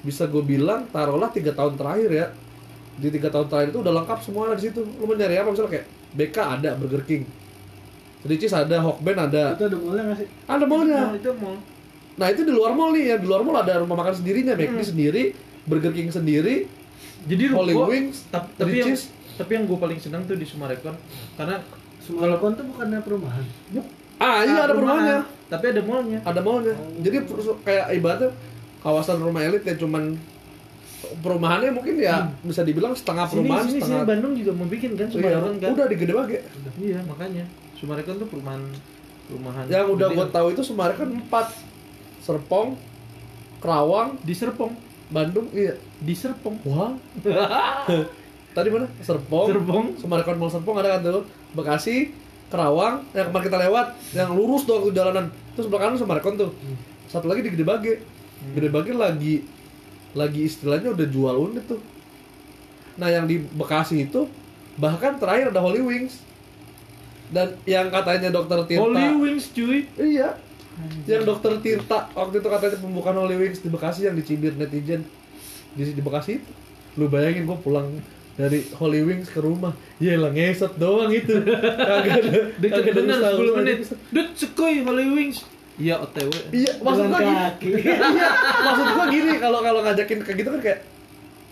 [0.00, 2.26] bisa gue bilang taruhlah tiga tahun terakhir ya.
[2.94, 4.80] Di tiga tahun terakhir itu udah lengkap semua di situ.
[4.80, 5.48] Lu mau nyari apa?
[5.48, 7.22] Misalnya kayak BK ada Burger King.
[8.22, 9.52] Ricis ada Hokben ada.
[9.52, 10.28] Itu ada mallnya nggak sih?
[10.46, 11.00] ada mallnya.
[11.04, 11.54] Nah, itu mau
[12.14, 13.16] nah itu di luar mall nih ya.
[13.16, 15.22] Di luar mall ada rumah makan sendirinya McD sendiri
[15.64, 16.70] Burger King sendiri
[17.24, 18.94] jadi Holy gua- Wings tap- tapi yang
[19.34, 20.94] tapi yang gue paling senang tuh di Sumarekon
[21.34, 21.58] karena
[21.98, 23.44] Sumarekon tuh bukannya perumahan.
[24.16, 25.18] ah iya ada perumahan, perumahannya.
[25.44, 26.18] Tapi ada mallnya.
[26.22, 26.74] Ada mallnya.
[27.00, 28.30] Jadi per- kayak ibaratnya
[28.78, 30.14] kawasan rumah elit ya cuman
[31.20, 34.90] perumahannya mungkin ya bisa dibilang setengah sini perumahan sini, sini setengah Bandung juga mau bikin
[34.94, 35.70] kan Iya, Sumarekon kan?
[35.72, 36.38] udah di Gede Bage
[36.78, 37.44] iya makanya.
[37.74, 38.62] Sumarekon tuh perumahan
[39.24, 41.46] perumahan yang udah gue tahu itu Sumarekon empat.
[42.20, 42.76] Serpong
[43.60, 44.72] Kerawang di Serpong.
[45.08, 45.76] Bandung iya.
[46.00, 46.56] Di Serpong.
[46.64, 46.92] Wah
[48.54, 48.86] tadi mana?
[49.02, 49.50] Serpong.
[49.50, 49.86] Serpong.
[49.98, 51.26] Sumarekon Mall Serpong ada kan tuh?
[51.52, 52.14] Bekasi
[52.48, 55.26] Kerawang yang kemarin kita lewat yang lurus doang tuh jalanan.
[55.58, 56.50] Terus sebelah kanan Sumarekon tuh.
[57.10, 57.94] Satu lagi di Gede Bage.
[58.54, 59.34] Gede Bage lagi
[60.14, 61.82] lagi istilahnya udah jual unit tuh.
[62.94, 64.30] Nah yang di Bekasi itu
[64.78, 66.22] bahkan terakhir ada Holy Wings.
[67.34, 69.90] Dan yang katanya dokter Tirta Holy Wings cuy.
[69.98, 70.38] Iya.
[71.10, 75.02] Yang dokter Tirta waktu itu katanya pembukaan Holy Wings di Bekasi yang dicibir netizen.
[75.74, 76.50] Di, di Bekasi itu.
[76.94, 77.90] Lu bayangin gua pulang
[78.34, 83.16] dari Holy Wings ke rumah ya lah ngesot doang itu kagak ada kagak ada bener
[83.16, 83.98] usaha- 10 menit usaha.
[84.08, 85.38] Dut sekoi Holy Wings
[85.74, 87.68] Iya OTW iya maksud gua gini kaki.
[88.14, 88.28] iya
[88.60, 90.80] maksud gua gini kalau kalau ngajakin kayak gitu kan kayak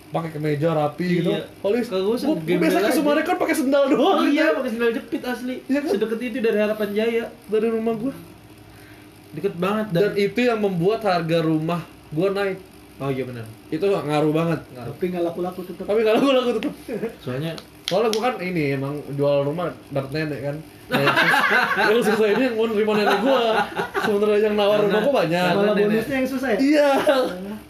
[0.08, 1.42] pakai kemeja rapi gitu Iya.
[1.60, 2.90] Holy Wings gua gua, gua biasa ke.
[2.92, 4.56] Sumarekon pakai sendal doang Iya gitu.
[4.58, 5.90] pakai sendal jepit asli Iya kan?
[5.92, 8.14] Sedekat itu dari Harapan Jaya dari rumah gua
[9.32, 12.58] Deket banget dan dan, itu yang membuat harga rumah gua naik
[13.02, 13.42] Oh iya benar.
[13.66, 14.60] Itu ngaruh banget.
[14.78, 14.94] Ngaruh.
[14.94, 15.84] Tapi nggak laku-laku tetap.
[15.90, 16.72] tapi kalau gue laku tetep.
[17.18, 17.52] Soalnya
[17.90, 20.56] soalnya gue kan ini emang jual rumah dapet nenek kan.
[20.92, 21.02] Nah,
[21.90, 23.40] yang susah, ini yang mau nerima nenek gue
[24.06, 25.50] sebenarnya yang nawar rumah gue banyak.
[25.50, 25.82] Malah nenek.
[25.90, 26.58] bonusnya yang susah ya?
[26.62, 26.88] iya.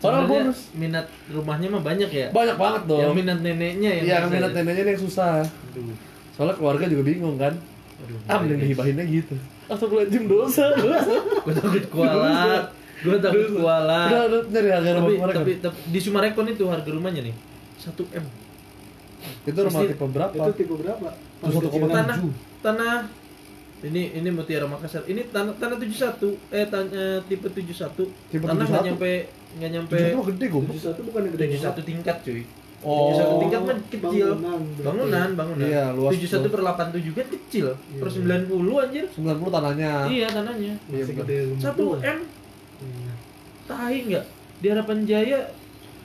[0.05, 0.59] Orang bonus.
[0.77, 2.27] minat rumahnya mah banyak ya?
[2.29, 3.01] Banyak banget dong.
[3.01, 4.57] Yang minat neneknya yang iya yang susah minat ya.
[4.61, 5.35] neneknya yang susah.
[5.49, 5.97] Aduh.
[6.37, 7.55] Soalnya keluarga juga bingung kan.
[8.05, 9.35] Aduh ah mending dihibahinnya gitu.
[9.73, 11.15] Atau jim dosa dosa.
[11.41, 15.99] Gue takut kualat Gue takut udah kualat udah nyari harga rumah tapi, tapi, tapi di
[15.99, 17.35] Sumarekon itu harga rumahnya nih
[17.79, 18.25] 1 M.
[19.43, 20.35] Itu rumah pasti- tipe berapa?
[20.35, 21.09] Itu tipe berapa?
[21.13, 22.17] Itu satu koma tanah
[22.61, 22.95] tanah
[23.83, 25.03] ini ini Mutiara Makassar.
[25.05, 28.89] Ini tanah tanah 71 eh tanah tipe 71 Tipe tanah nggak 71?
[28.89, 29.13] nyampe
[29.53, 32.43] nggak nyampe Itu mah gede gue 71 bukan yang gede 71 tingkat cuy.
[32.83, 33.15] Oh.
[33.15, 34.29] 71 tingkat kan kecil.
[34.33, 35.67] Bangunan, bangunan bangunan.
[35.67, 36.51] Iya, luas 71 tuh.
[36.51, 37.67] per 87 kan kecil.
[37.99, 38.15] Per Iya.
[38.47, 39.05] 90 anjir.
[39.09, 39.93] 90 tanahnya.
[40.07, 40.75] Iya tanahnya.
[40.89, 41.97] Iya, gede rumah 1 tua.
[42.01, 42.19] M
[42.83, 43.13] Iya.
[43.65, 44.25] tahi nggak
[44.59, 45.41] di Harapan Jaya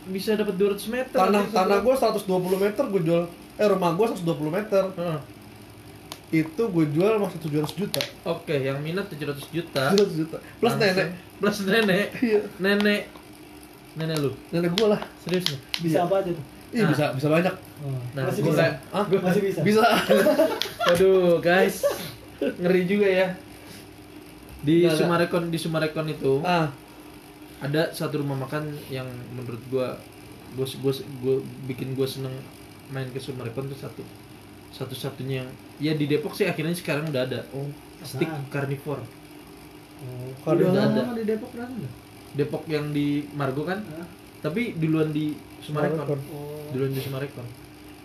[0.07, 2.23] bisa dapat 200 meter tanah tanah gue 120
[2.57, 3.23] meter gue jual
[3.55, 5.19] eh rumah gue 120 meter Heeh.
[6.29, 10.83] itu gue jual masih 700 juta oke yang minat 700 juta 700 juta plus Langsung.
[10.85, 13.01] nenek plus nenek iya nenek
[13.95, 16.45] nenek lu nenek gue lah serius nih Bisa apa aja tuh?
[16.69, 16.91] iya Nah.
[16.91, 18.61] bisa bisa banyak Oh, Nah, masih gua bisa.
[18.63, 19.59] kayak- ah Masih bisa.
[19.61, 19.85] bisa
[20.87, 21.85] Waduh, guys.
[22.39, 23.27] Ngeri juga ya.
[24.59, 24.85] Di.
[24.87, 26.69] Sumarekon di Sumarekon itu ah
[27.57, 29.97] ada satu rumah makan yang menurut gua
[30.53, 32.33] gua gua, gua bikin gua seneng
[32.89, 34.01] main ke Sumarekon tuh satu
[34.69, 37.65] satu-satunya yang ya di Depok sih akhirnya sekarang udah ada oh
[38.01, 38.49] stick Apaan?
[38.49, 39.03] carnivore
[39.97, 41.09] Oh, Kalau udah ada.
[41.17, 41.73] di Depok kan?
[42.31, 44.05] Depok yang di Margo kan Hah?
[44.39, 46.19] tapi duluan di Sumarekon Sumarekon.
[46.29, 46.69] Oh.
[46.69, 47.47] duluan di Sumarekon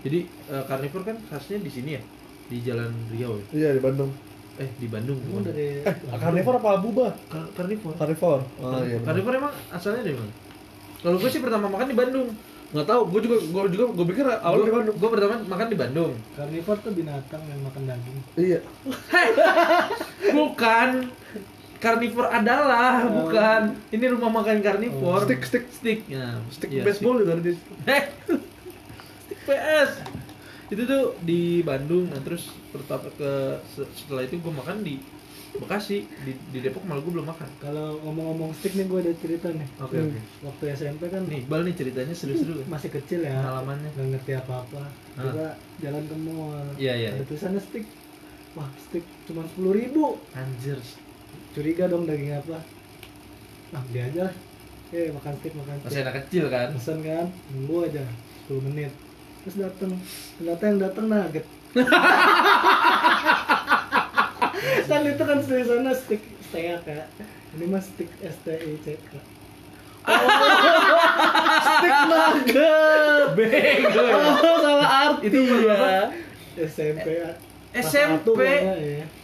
[0.00, 2.02] jadi eh, carnivore kan khasnya di sini ya
[2.48, 4.08] di Jalan Riau ya iya di Bandung
[4.54, 5.44] eh di Bandung Emang bukan.
[5.48, 7.06] dari eh Carnivore apa Abuba
[7.52, 9.06] carnivore Carnivore oh iya benar.
[9.06, 10.32] Carnivore emang asalnya dari mana?
[10.98, 12.28] Kalau gue sih pertama makan di Bandung.
[12.72, 15.76] nggak tahu gue juga gue juga gue pikir awalnya di Bandung Gue pertama makan di
[15.76, 16.12] Bandung.
[16.32, 18.16] Karnivor tuh binatang yang makan daging.
[18.34, 18.60] iya
[20.32, 20.88] Bukan.
[21.76, 23.26] Karnivor adalah, Oh.
[23.26, 23.62] bukan.
[23.90, 25.26] Ini rumah makan karnivor.
[25.26, 25.98] stick stick stick.
[26.06, 28.06] Ya, stick iya, baseball juga ada di stick
[29.42, 29.90] PS.
[30.72, 33.32] Itu tuh di Bandung, nah terus pertama ke
[33.68, 34.96] se- setelah itu gue makan di
[35.52, 37.44] Bekasi, di, di Depok malah gue belum makan.
[37.60, 39.68] Kalau ngomong-ngomong stick nih gue ada cerita nih.
[39.76, 40.08] Oke, Hmm.
[40.08, 40.20] oke.
[40.42, 42.64] Waktu SMP kan Nih, Iqbal nih ceritanya seru-seru.
[42.64, 43.36] masih kecil ya.
[43.36, 43.90] Pengalamannya.
[43.92, 44.80] Nggak ngerti apa-apa.
[45.12, 45.20] Ah.
[45.20, 45.46] Kita
[45.78, 46.64] jalan ke mall.
[46.74, 47.10] Iya, iya.
[47.12, 47.84] Ada tulisannya stick.
[48.54, 50.16] Wah, stick cuma sepuluh ribu.
[50.32, 50.80] Anjir.
[51.52, 52.56] Curiga dong daging apa?
[53.70, 54.32] Nah, beli aja.
[54.88, 56.00] Eh, makan stick, makan Masih stick.
[56.02, 56.68] anak kecil kan?
[56.70, 58.04] Pesan kan, nunggu aja
[58.42, 58.92] 10 menit.
[59.42, 59.90] Terus datang.
[60.36, 61.46] Ternyata yang datang nugget.
[64.84, 67.04] Dan itu kan tulisannya stick steak ya.
[67.52, 69.10] Ini mah stick S T I C K.
[71.62, 74.02] stick nugget Bego.
[74.36, 75.86] oh salah arti Itu berapa?
[75.86, 76.04] ya
[76.60, 77.30] SMP ya.
[77.72, 78.40] SMP.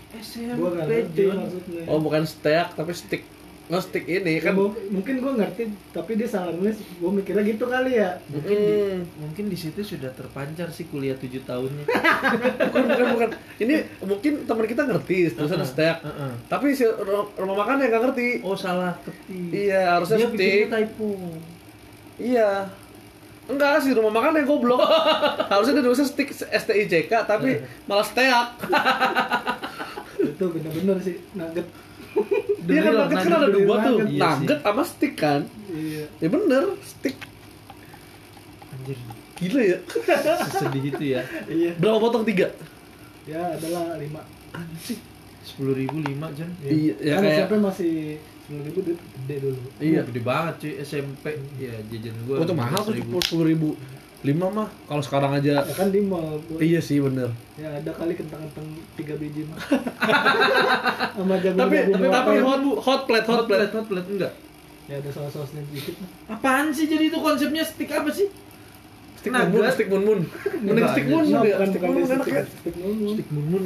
[0.08, 1.82] SMP, Gua ngerti maksudnya.
[1.84, 3.22] oh bukan steak tapi stick
[3.68, 7.64] nggak stick ini kan Mu- mungkin gue ngerti tapi dia salah nulis gue mikirnya gitu
[7.64, 9.00] kali ya Mungkin di, Hmm.
[9.18, 11.84] mungkin di situ sudah terpancar sih kuliah 7 tahunnya.
[12.64, 16.32] bukan bukan bukan ini mungkin teman kita ngerti tulisan steak heeh.
[16.46, 19.52] tapi si ru- rumah makan yang nggak ngerti Oh, salah ketik.
[19.52, 21.08] iya harusnya Dia stick bikinnya typo.
[22.16, 22.50] iya
[23.46, 24.80] enggak sih rumah makan yang goblok
[25.52, 28.32] harusnya dia tulisnya stick S T I C K tapi malah steak
[30.30, 31.68] itu bener-bener sih nugget
[32.68, 34.36] Iya kan nugget kan ada dua tuh nugget.
[34.44, 35.40] Iya sama stick kan?
[35.72, 36.04] Iya.
[36.20, 37.16] Ya bener stick.
[38.68, 38.98] Anjir,
[39.40, 39.78] gila ya.
[40.48, 41.22] Sesedih itu ya.
[41.58, 41.72] iya.
[41.80, 42.24] Berapa potong?
[42.28, 42.52] Tiga?
[43.24, 44.20] Ya adalah lima.
[44.52, 45.00] Anjing
[45.44, 46.50] Sepuluh ribu lima Jon.
[46.60, 47.94] Iya, ya kan kayak- SMP masih
[48.44, 49.60] sepuluh ribu gede dulu.
[49.80, 50.00] Iya.
[50.04, 50.72] Gede banget cuy.
[50.84, 51.24] SMP.
[51.56, 52.36] Ya jajan gua.
[52.40, 52.92] oh, itu mahal tuh
[53.24, 53.68] sepuluh ribu
[54.20, 55.62] lima mah kalau sekarang aja.
[55.62, 57.30] Ya kan mall gua- iya sih bener.
[57.54, 59.58] Ya ada kali kentang-kentang tiga biji mah.
[61.14, 63.60] Sama jagung tapi jagung tapi tapi apa hot hot plate hot Hot plate.
[63.60, 64.32] plate, hot plate enggak.
[64.86, 66.10] ya ada saus-sausnya dikit mah.
[66.32, 67.62] Apaan sih jadi itu konsepnya?
[67.62, 68.26] Stick apa sih?
[69.14, 69.50] stick Nugget.
[69.50, 70.20] mun mun stick mun mun.
[70.62, 71.56] Mending stick mun Nah, mun ya.
[71.60, 72.42] Stick bukan mun di mun enak ya.
[72.44, 73.64] stick mumun Stick Moon Moon.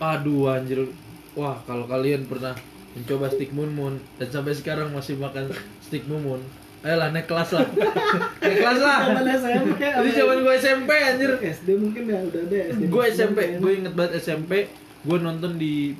[0.00, 0.78] Aduh anjir.
[1.32, 2.54] Wah, kalau kalian pernah
[2.92, 6.40] mencoba stick Moon Moon dan sampai sekarang masih makan stick Moon Moon,
[6.82, 7.66] ayolah naik kelas lah.
[8.42, 8.98] naik kelas lah.
[9.08, 11.30] Zaman SMP Ini zaman gue SMP anjir.
[11.38, 13.58] SD mungkin ya udah ada SD Gue SMP, kayaknya.
[13.58, 14.52] gue inget banget SMP,
[15.00, 15.94] gue nonton di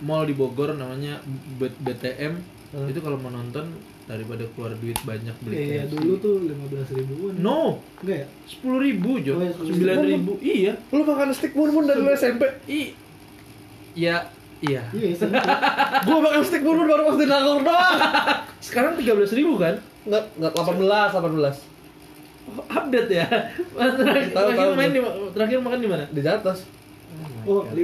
[0.00, 1.20] mall di Bogor namanya
[1.54, 2.32] B- BTM.
[2.72, 2.88] Hmm.
[2.88, 3.68] Itu kalau mau nonton
[4.02, 5.92] daripada keluar duit banyak beli Iya, KFC.
[5.94, 7.32] dulu tuh lima belas ribuan.
[7.36, 8.26] No, Enggak ya?
[8.44, 9.68] sepuluh ribu Jo, Oh, ya, 10.000.
[9.68, 10.32] sembilan ribu.
[10.40, 12.96] Iya, lu makan stick mun mun dari lu SMP i,
[13.94, 14.26] ya,
[14.58, 14.82] iya.
[14.90, 15.08] Iya,
[16.06, 17.96] gua makan stick mun mun baru pas di Nangor doang
[18.64, 19.76] Sekarang tiga belas ribu kan?
[20.04, 21.56] Nggak nggak delapan belas delapan belas
[22.42, 23.22] Oh, update ya.
[23.96, 24.74] terakhir, Tahu, terakhir tahu.
[24.74, 26.04] main di terakhir makan di mana?
[26.08, 26.58] di atas
[27.42, 27.78] Oh, 15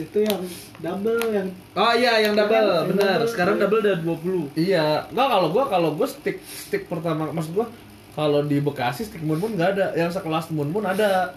[0.00, 0.38] itu yang
[0.76, 3.14] double yang Oh iya, yang double, Yang benar.
[3.16, 3.26] double.
[3.26, 4.54] Sekarang double udah 20.
[4.56, 7.66] iya nggak kalau gua kalau gua stick stick pertama maksud gua
[8.12, 11.34] kalau di Bekasi stick mun mun nggak ada yang sekelas mun mun ada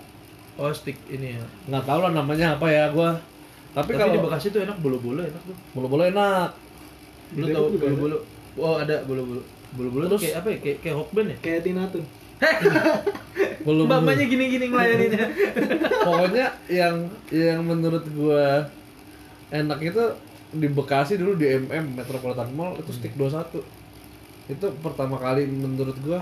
[0.55, 1.45] Oh, stick ini ya.
[1.67, 3.17] nggak tahu lah namanya apa ya gua
[3.71, 5.57] tapi, Tapi, kalau di Bekasi tuh enak bolo-bolo enak tuh.
[5.71, 6.49] bolo-bolo enak
[7.31, 8.17] Lu juga bolo-bolo?
[8.55, 9.41] Oh, ada bolo-bolo.
[9.77, 10.23] Tuh Terus?
[10.25, 10.57] kayak apa ya?
[10.63, 11.37] Kayak kayak hokben ya?
[11.39, 12.03] kayak Tinatun.
[13.65, 15.25] bolo Mbak-mbaknya gini-gini ngelayaninnya.
[16.07, 18.69] pokoknya yang yang menurut gua
[19.49, 20.03] enak itu
[20.53, 23.57] di Bekasi dulu di MM Metropolitan Mall itu stick 21
[24.47, 26.21] itu pertama kali menurut gua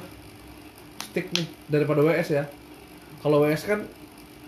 [1.03, 2.43] stick nih daripada WS ya
[3.21, 3.83] kalau WS kan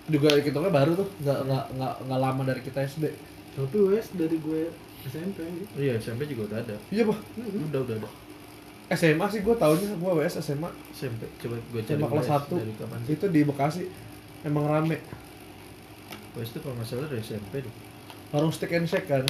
[0.07, 3.11] juga hitungnya baru tuh nggak nggak nggak nggak lama dari kita SD
[3.57, 4.69] Tapi wes dari gue
[5.09, 5.41] SMP.
[5.73, 6.75] Iya, SMP juga udah ada.
[6.93, 8.09] iya bah Udah, udah ada.
[8.87, 11.27] SMA sih gua tahunya gua WS SMA SMP.
[11.43, 13.09] Coba gue cari SMA kelas WS 1 dari kapan sih?
[13.19, 13.81] itu di Bekasi
[14.47, 14.97] emang rame
[16.33, 17.73] WS itu kalau nggak salah dari SMP deh.
[18.31, 19.27] warung stick and shake kan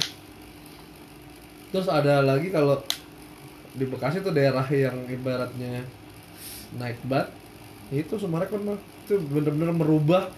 [1.68, 2.78] terus ada lagi kalau
[3.74, 5.82] di Bekasi tuh daerah yang ibaratnya
[6.78, 7.30] naik bat
[7.90, 10.28] itu Sumarekon mah itu bener-bener merubah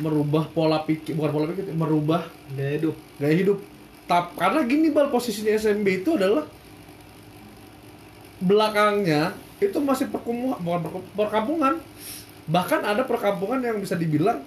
[0.00, 2.24] merubah pola pikir bukan pola pikir merubah
[2.56, 2.94] Gaya hidup.
[3.20, 3.58] gaya hidup
[4.08, 6.42] tap karena gini bal posisinya SMB itu adalah
[8.40, 11.74] belakangnya itu masih perkumuhan bukan perkampungan.
[12.48, 14.40] Bahkan ada perkampungan yang bisa dibilang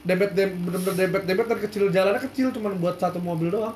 [0.00, 3.74] debet debet debet debet dan kecil jalannya kecil cuman buat satu mobil doang.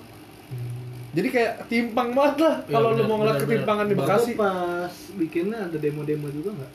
[1.15, 4.07] Jadi kayak timpang banget lah Iya, kalau lu mau ngeliat bener, ketimpangan di bener.
[4.09, 4.33] Bekasi.
[4.35, 6.73] Itu pas bikinnya ada demo-demo juga nggak?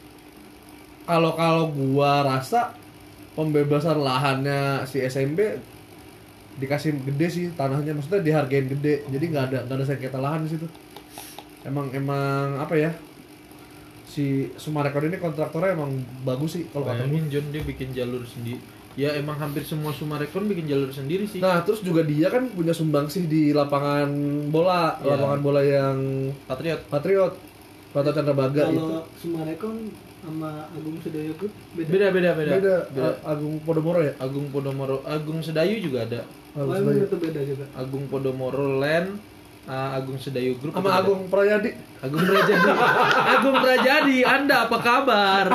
[1.09, 2.69] kalau kalau gua rasa
[3.33, 5.57] pembebasan lahannya si SMB
[6.61, 7.97] dikasih gede sih tanahnya.
[7.97, 9.03] Maksudnya dihargain gede.
[9.09, 10.67] Jadi nggak ada nggak ada sengketa lahan di situ
[11.61, 12.91] emang emang apa ya
[14.05, 15.93] si Sumarekon ini kontraktornya emang
[16.23, 17.29] bagus sih kalau kata gue.
[17.29, 18.57] John dia bikin jalur sendiri.
[18.97, 21.39] Ya emang hampir semua Sumarekon bikin jalur sendiri sih.
[21.39, 24.09] Nah, terus juga dia kan punya sumbangsih di lapangan
[24.49, 25.13] bola, Iya.
[25.13, 25.97] lapangan bola yang
[26.43, 26.81] Patriot.
[26.89, 27.33] Patriot.
[27.89, 28.77] Rata Chandrabaga itu.
[28.77, 29.75] Kalau Sumarekon
[30.19, 31.89] sama Agung Sedayo Group beda.
[31.89, 32.51] Beda beda beda.
[32.59, 33.09] Beda, Beda.
[33.17, 34.13] A- Agung Podomoro ya?
[34.19, 36.21] Agung Podomoro, Agung Sedayu juga ada.
[36.53, 37.07] Oh, Agung emang Sedayu.
[37.07, 37.65] itu beda juga.
[37.73, 39.09] Agung Podomoro Land,
[39.69, 40.73] uh, Agung Sedayu Group.
[40.73, 40.97] Sama.
[40.97, 41.71] Agung Prayadi.
[42.01, 42.69] Agung Prajadi.
[43.37, 45.45] Agung Prajadi, Anda apa kabar?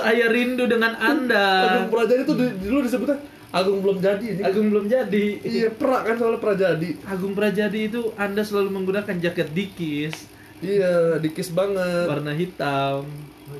[0.00, 1.46] Saya rindu dengan Anda.
[1.76, 4.42] Agung Prajadi itu dulu disebutnya Agung belum jadi ini.
[4.44, 5.26] Agung belum jadi.
[5.40, 7.00] Iya, pra kan soalnya Prajadi.
[7.04, 10.16] Agung Prajadi itu Anda selalu menggunakan jaket dikis
[10.58, 12.10] Iya, dikis banget.
[12.10, 13.06] warna hitam.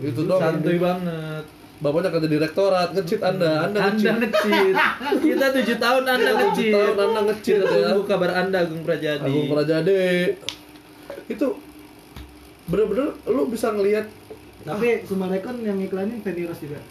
[0.03, 0.43] Itu dong.
[0.43, 1.47] Santuy banget.
[1.79, 4.11] Bapaknya kerja direktorat, ngecit Anda, Anda ngecit.
[4.11, 4.75] Anda ngecit.
[5.23, 6.73] Kita tujuh tahun Anda Tujuh ngecit.
[6.75, 7.67] tahun Anda ngecit, ya.
[7.71, 9.23] tunggu kabar Anda Agung Prajadi.
[9.23, 10.03] Agung Prajadi.
[11.27, 11.47] Itu
[12.67, 14.11] bener-bener lu bisa ngelihat
[14.61, 16.83] Tapi Sumarekon yang iklanin Feni Rose juga.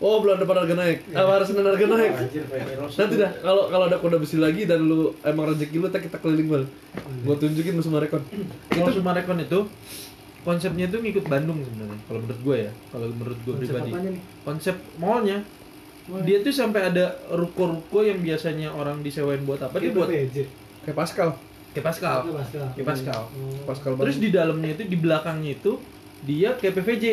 [0.00, 2.12] oh bulan depan harga naik apa harus harga naik
[2.96, 6.48] nanti dah kalau kalau ada kuda besi lagi dan lu emang rezeki lu kita keliling
[6.48, 6.64] bal
[7.20, 8.24] gua tunjukin lu sama rekon
[8.72, 9.60] Kalau Sumarekon itu
[10.40, 12.00] konsepnya itu ngikut Bandung sebenarnya.
[12.08, 13.90] Kalau menurut gue ya, kalau menurut gue pribadi.
[14.44, 15.38] Konsep mallnya
[16.08, 16.26] Mall.
[16.26, 21.38] dia tuh sampai ada ruko-ruko yang biasanya orang disewain buat apa dia buat kayak Pascal
[21.70, 22.18] kayak Pascal.
[22.26, 22.66] Itu Pascal.
[22.74, 23.20] Kayak Pascal.
[23.30, 23.62] Oh.
[23.68, 25.72] Pascal Terus di dalamnya itu di belakangnya itu
[26.26, 27.04] dia kayak PVJ.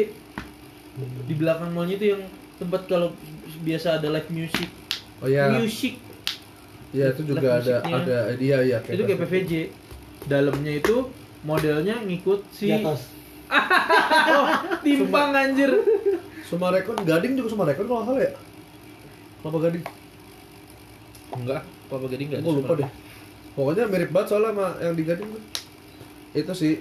[1.29, 2.21] Di belakang mallnya itu yang
[2.57, 3.13] tempat kalau
[3.61, 4.69] biasa ada live music.
[5.17, 5.97] oh ya Music
[6.93, 9.53] iya itu juga ada ada dia iya itu kayak PVJ.
[10.25, 11.11] Dalamnya itu
[11.45, 13.16] modelnya ngikut si Di atas.
[13.49, 14.45] Oh,
[14.83, 15.71] timpang anjir.
[16.47, 18.31] Sumarekon Gading juga Sumarekon kalau nggak salah ya
[19.43, 19.83] Kelapa Gading
[21.37, 22.89] Enggak, Papa Gading enggak gua lupa deh
[23.57, 25.43] pokoknya mirip banget soalnya sama yang di Gading tuh
[26.31, 26.73] itu sih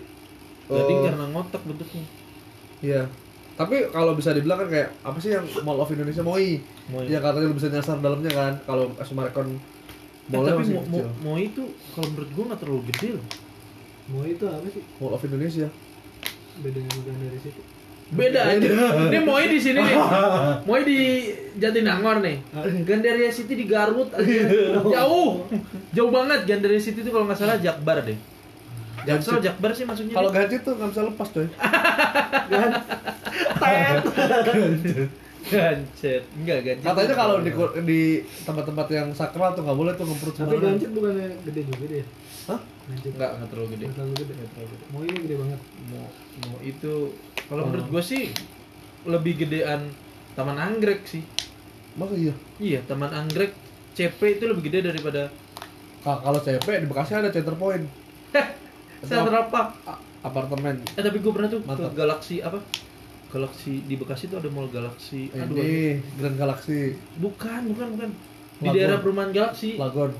[0.70, 2.02] Gading eh, karena ngotak bentuknya.
[2.82, 3.02] Iya.
[3.54, 6.58] Tapi kalau bisa dibilang kan kayak apa sih yang Mall of Indonesia MOI?
[6.90, 7.06] Moi.
[7.06, 8.52] Yang katanya lu bisa nyasar dalamnya kan.
[8.66, 9.56] Kalau Sumarekon
[10.26, 10.74] Eh, Mallnya tapi
[11.22, 11.62] mau itu
[11.94, 13.26] kalau menurut gua nggak terlalu gede loh.
[14.10, 14.82] Mau itu apa sih?
[14.98, 15.70] Mall of Indonesia.
[16.62, 17.60] Bedanya bukan dari situ.
[18.06, 18.68] Beda aja.
[19.10, 19.98] Ini Moi di sini nih.
[20.68, 20.98] Moi di
[21.58, 22.38] Jatinangor nih.
[22.86, 24.42] Gandaria City di Garut aja.
[24.94, 25.42] Jauh.
[25.90, 28.18] Jauh banget Gandaria City itu kalau nggak salah Jakbar deh.
[29.06, 30.14] Jaksel Jakbar sih maksudnya.
[30.14, 31.46] Kalau gaji tuh nggak bisa lepas coy.
[35.46, 36.22] gancet.
[36.38, 36.86] Enggak gancet.
[36.86, 37.50] Katanya kalau di
[37.86, 38.00] di
[38.42, 42.06] tempat-tempat yang sakral tuh nggak boleh tuh ngemprut Tapi gancet bukannya gede juga dia.
[42.46, 42.60] Hah?
[42.86, 43.84] Enggak enggak terlalu gede.
[43.84, 44.32] Nggak terlalu gede.
[44.32, 44.84] Nggak terlalu gede.
[44.86, 45.60] Mau ini gede banget.
[45.84, 46.04] Mau
[46.40, 46.94] mau itu
[47.44, 47.66] kalau Oh.
[47.66, 48.24] menurut gua sih
[49.04, 49.80] lebih gedean
[50.32, 51.22] Taman Anggrek sih.
[51.94, 52.34] Masa iya?
[52.58, 53.56] Iya, Taman Anggrek
[53.92, 55.32] CP itu lebih gede daripada
[55.98, 57.82] Ka- Kalau CP di Bekasi ada Center Point.
[59.02, 59.68] Central Park.
[59.84, 60.82] A- apartemen.
[60.90, 61.90] Eh tapi gue pernah tuh Mantap.
[61.90, 62.58] ke Galaxy apa?
[63.28, 65.28] Galaxy di Bekasi tuh ada mall Galaxy.
[65.30, 65.56] Aduh, aduh.
[65.56, 65.80] Ini
[66.14, 68.10] Grand Galaxy, bukan, bukan, bukan.
[68.56, 68.74] Di Lagon.
[68.74, 69.74] daerah perumahan Galaxy.
[69.76, 70.10] Lagon.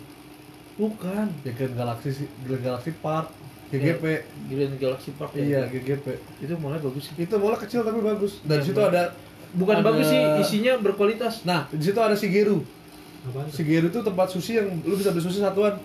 [0.76, 1.26] Bukan.
[1.40, 3.32] Ya Grand Galaxy sih, Grand Galaxy Park,
[3.68, 4.04] GGP.
[4.46, 5.32] Grand Galaxy Park.
[5.32, 5.40] ya.
[5.40, 6.06] Iya, GGP.
[6.38, 7.14] Itu mallnya bagus sih.
[7.18, 8.32] Itu mallnya kecil tapi bagus.
[8.42, 9.02] Dan Iya, situ ada
[9.48, 11.40] Bukan Ada- bagus sih, isinya berkualitas.
[11.42, 12.60] Nah, di situ ada Shigeru.
[13.24, 13.56] Apaan tuh?
[13.56, 15.80] Shigeru itu tempat sushi yang lu bisa beli sushi satuan.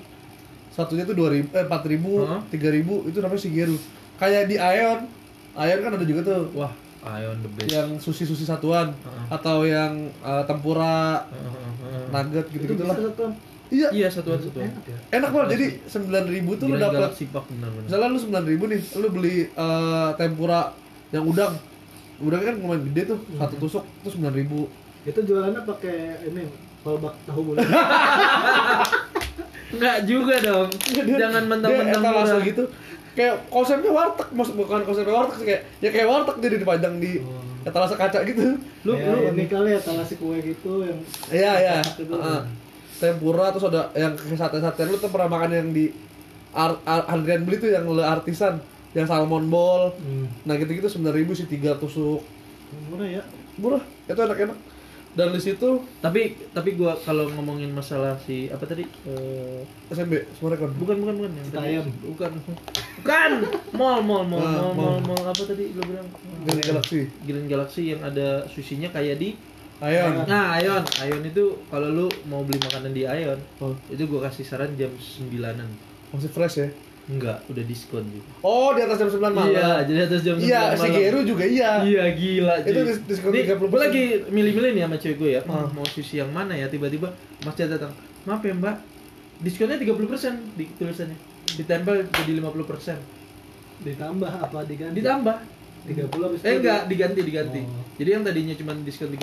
[0.69, 2.41] Satunya tuh 2000 eh 4000, Hah?
[2.49, 3.77] 3000 itu namanya Shigeru.
[4.17, 5.07] Kayak di Aeon.
[5.53, 6.73] Aeon kan ada juga tuh Wah,
[7.13, 7.69] Ion the best.
[7.69, 9.25] yang sushi-sushi satuan Heeh.
[9.29, 12.11] atau yang eh, tempura, Heeh.
[12.11, 12.97] nugget Itu gitu-gitu bisa lah.
[13.07, 13.31] satuan.
[13.71, 14.67] Iya, Iya, satuan satuan.
[14.67, 14.97] Enak ya.
[15.13, 15.49] enak banget.
[15.49, 17.11] Jadi 9000 tuh lu dapat
[17.81, 20.75] misalnya lu 9000 nih, lu beli eh, tempura
[21.09, 21.53] yang udang.
[22.19, 24.67] Udangnya kan lumayan gede tuh, satu tusuk tuh 9000.
[25.03, 26.43] Itu jualannya pakai ini
[26.81, 27.63] kolbak tahu bulat.
[29.71, 30.69] Enggak juga dong.
[30.91, 32.45] Jangan mentang-mentang dia etalase murah.
[32.45, 32.63] gitu
[33.11, 37.19] kayak konsepnya warteg maksud bukan konsepnya warteg sih kayak ya kayak warteg jadi dipajang di
[37.19, 37.43] Oh.
[37.61, 40.95] etalase kaca gitu Lu Kayak lu ini kali ya talasi kue gitu yang
[41.27, 41.77] iya iya.
[43.01, 45.89] Tempura terus ada yang kayak sate-sate lu tuh pernah makan yang di
[46.53, 48.61] Ar Ar Adrian beli tuh yang le artisan
[48.91, 50.27] yang salmon ball Hmm.
[50.43, 52.21] nah gitu-gitu sembilan ribu sih tiga tusuk.
[52.87, 53.23] Murah ya.
[53.53, 54.59] murah itu enak-enak.
[55.11, 55.67] Dan di situ
[55.99, 58.87] tapi tapi gua kalau ngomongin masalah si apa tadi?
[59.03, 59.59] Eh,
[59.89, 61.31] SMB Summarecon bukan bukan bukan.
[61.33, 61.67] Yang tadi.
[61.67, 61.85] Ayam.
[62.01, 62.31] bukan.
[62.97, 63.31] Bukan!
[63.73, 64.95] Mall mall mall Ah, mall mall.
[64.99, 65.15] mall.
[65.15, 65.23] mall.
[65.25, 66.07] Apa tadi lu bilang?
[66.41, 67.11] Grand Galaxy.
[67.21, 69.35] Grand Galaxy yang ada sushinya kayak di
[69.81, 70.13] Ayon.
[70.29, 74.45] Nah Ion Ion itu kalau lu mau beli makanan di Ion oh, itu gua kasih
[74.45, 75.65] saran jam 9-an
[76.13, 76.69] masih fresh ya?
[77.09, 78.29] Enggak udah diskon juga.
[78.45, 79.49] Oh di atas jam 9 malam.
[79.49, 80.85] Iya jadi atas jam 9 iya malam.
[80.85, 81.71] Shigeru juga iya.
[81.81, 82.85] Iya gila Itu cuy.
[82.93, 83.73] dis- diskon Nih, 30%.
[83.73, 85.41] Gue lagi milih-milih nih sama cewek gue ya.
[85.49, 85.65] Ah.
[85.73, 86.69] Mau sushi yang mana ya?
[86.69, 87.09] Tiba-tiba
[87.41, 87.89] Mas datang
[88.29, 88.77] Maaf ya mbak
[89.41, 89.97] Diskonnya 30%
[90.53, 91.17] di tulisannya.
[91.57, 93.01] Ditempel jadi 50%
[93.81, 94.61] Ditambah apa?
[94.69, 95.01] Diganti?
[95.01, 97.61] Ditambah 30 habis Eh itu enggak, diganti diganti.
[97.65, 97.81] Oh.
[97.95, 99.21] Jadi yang tadinya cuma diskon 30,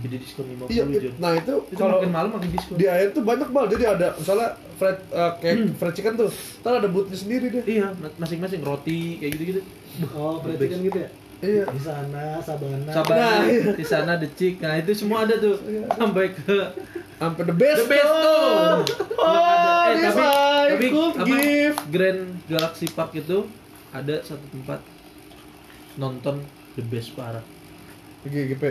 [0.00, 0.82] jadi diskon 50 Iya,
[1.16, 2.76] nah itu Itu kalau makin malam makin diskon.
[2.76, 3.66] di air tuh banyak bal.
[3.68, 6.30] Jadi ada misalnya fried uh, kayak fried chicken tuh,
[6.60, 7.64] ntar ada bootnya sendiri deh.
[7.64, 9.60] Iya, masing-masing roti kayak gitu-gitu.
[10.12, 11.08] Oh, fried chicken gitu ya?
[11.36, 11.64] Iya.
[11.68, 12.88] Di sana, Sabana.
[12.88, 13.76] Sabar Nah, iya.
[13.76, 14.56] di sana decik.
[14.56, 15.60] Nah, itu semua ada tuh.
[15.92, 16.56] Sampai ke
[17.16, 17.80] Sampai the best.
[17.80, 18.40] The Best tuh.
[19.16, 20.86] Oh, eh, this tapi,
[21.16, 21.36] tapi
[21.72, 21.82] apa.
[21.88, 23.48] Grand Galaxy Park itu
[23.88, 24.80] ada satu tempat
[25.96, 26.44] nonton
[26.76, 27.42] The Best parah.
[28.26, 28.62] GGP.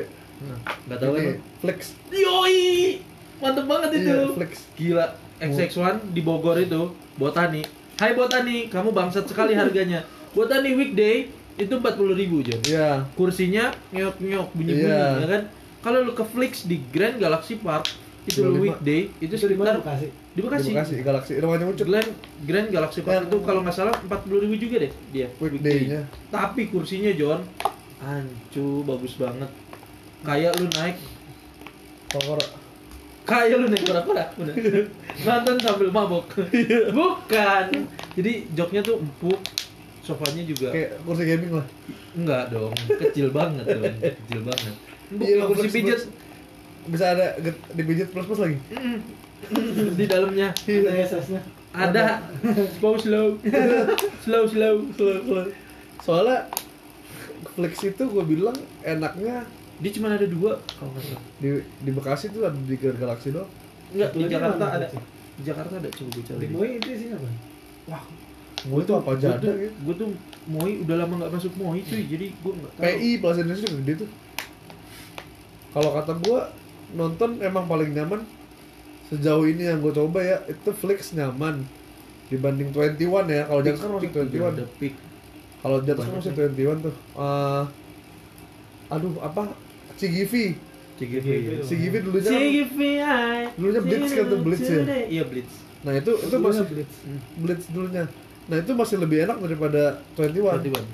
[0.46, 1.26] Nah, nggak tahu kan?
[1.64, 1.80] Flex.
[2.12, 3.00] Yoi,
[3.40, 4.12] mantep banget itu.
[4.12, 4.52] Iya, Flex.
[4.76, 5.06] Gila,
[5.40, 7.64] XX1 di Bogor itu, Botani.
[7.96, 10.04] Hai Botani, kamu bangsat sekali harganya.
[10.36, 12.60] Botani weekday itu 40.000 ribu Jon.
[12.68, 13.08] Iya.
[13.16, 15.24] Kursinya nyok-nyok bunyi-bunyi, Iya.
[15.24, 15.44] ya kan?
[15.80, 17.88] Kalau lu ke Flix di Grand Galaxy Park
[18.26, 18.58] itu 25.
[18.60, 20.08] weekday itu Itu sekitar Bekasi?
[20.32, 20.66] di Bekasi.
[20.66, 21.34] Di Bekasi, Galaxy.
[21.38, 21.86] Rumahnya Ucup.
[21.86, 22.10] Grand
[22.42, 26.02] Grand Galaxy Park itu kalau nggak salah 40.000 ribu juga deh dia Weekday-nya.
[26.28, 27.46] Tapi kursinya John,
[28.00, 29.50] ancu bagus banget.
[30.22, 30.98] Kayak lu naik
[32.10, 32.42] Kokor.
[33.24, 34.54] Kayak lu naik kura-kura bener.
[35.26, 36.30] Nonton sambil mabok
[36.98, 37.66] Bukan
[38.14, 39.40] Jadi joknya tuh empuk
[40.02, 41.66] Sofanya juga Kayak kursi gaming lah.
[42.14, 44.74] Enggak dong Kecil banget tuh Kecil banget
[45.10, 46.00] Empuk Iya, kursi pijat.
[46.86, 48.58] Bisa ada get- dipijit plus plus lagi.
[49.92, 51.42] Di dalamnya Ada SS-nya.
[51.70, 52.24] Ada
[52.80, 53.28] Slow slow
[54.24, 55.46] Slow slow Slow, slow.
[56.00, 56.48] Soalnya
[57.52, 59.44] Flex itu gue bilang enaknya
[59.78, 61.50] Dia cuma ada dua Kalau nggak salah di
[61.84, 63.50] di Bekasi tuh ada di Grand Galaxy doang.
[63.92, 64.88] Enggak Satu di Jakarta ada?
[65.36, 67.28] Di Jakarta ada Coba gue cari Di Moi itu isinya apa?
[67.86, 68.04] Wah
[68.66, 70.10] Gue tuh apa aja ada gue tuh
[70.48, 73.94] Moi udah lama nggak masuk Moi cuy jadi gue nggak tahu PI Plaza Indonesia gede
[73.98, 74.10] tuh.
[75.70, 76.40] Kalau kata gue
[76.96, 78.24] nonton emang paling nyaman
[79.12, 81.62] sejauh ini yang gue coba ya itu Flix nyaman
[82.32, 84.94] dibanding 21 ya kalau jatuh kan masih Udah 21 ada pick
[85.66, 86.46] kalau jatuh kan masih ya.
[86.46, 86.96] 21 tuh.
[87.18, 87.64] Eh,
[88.94, 89.42] aduh apa?
[89.98, 90.54] Cigivi.
[90.96, 91.28] CGV
[91.68, 92.80] Cigivi dulunya CGV
[93.60, 94.80] Dulunya Blitz kan tuh, Blitz ya?
[95.12, 95.54] iya Blitz.
[95.84, 96.96] Nah itu itu masih Blitz.
[97.36, 98.06] Blitz dulunya.
[98.48, 100.88] Nah itu masih lebih enak daripada 21 Berarti bang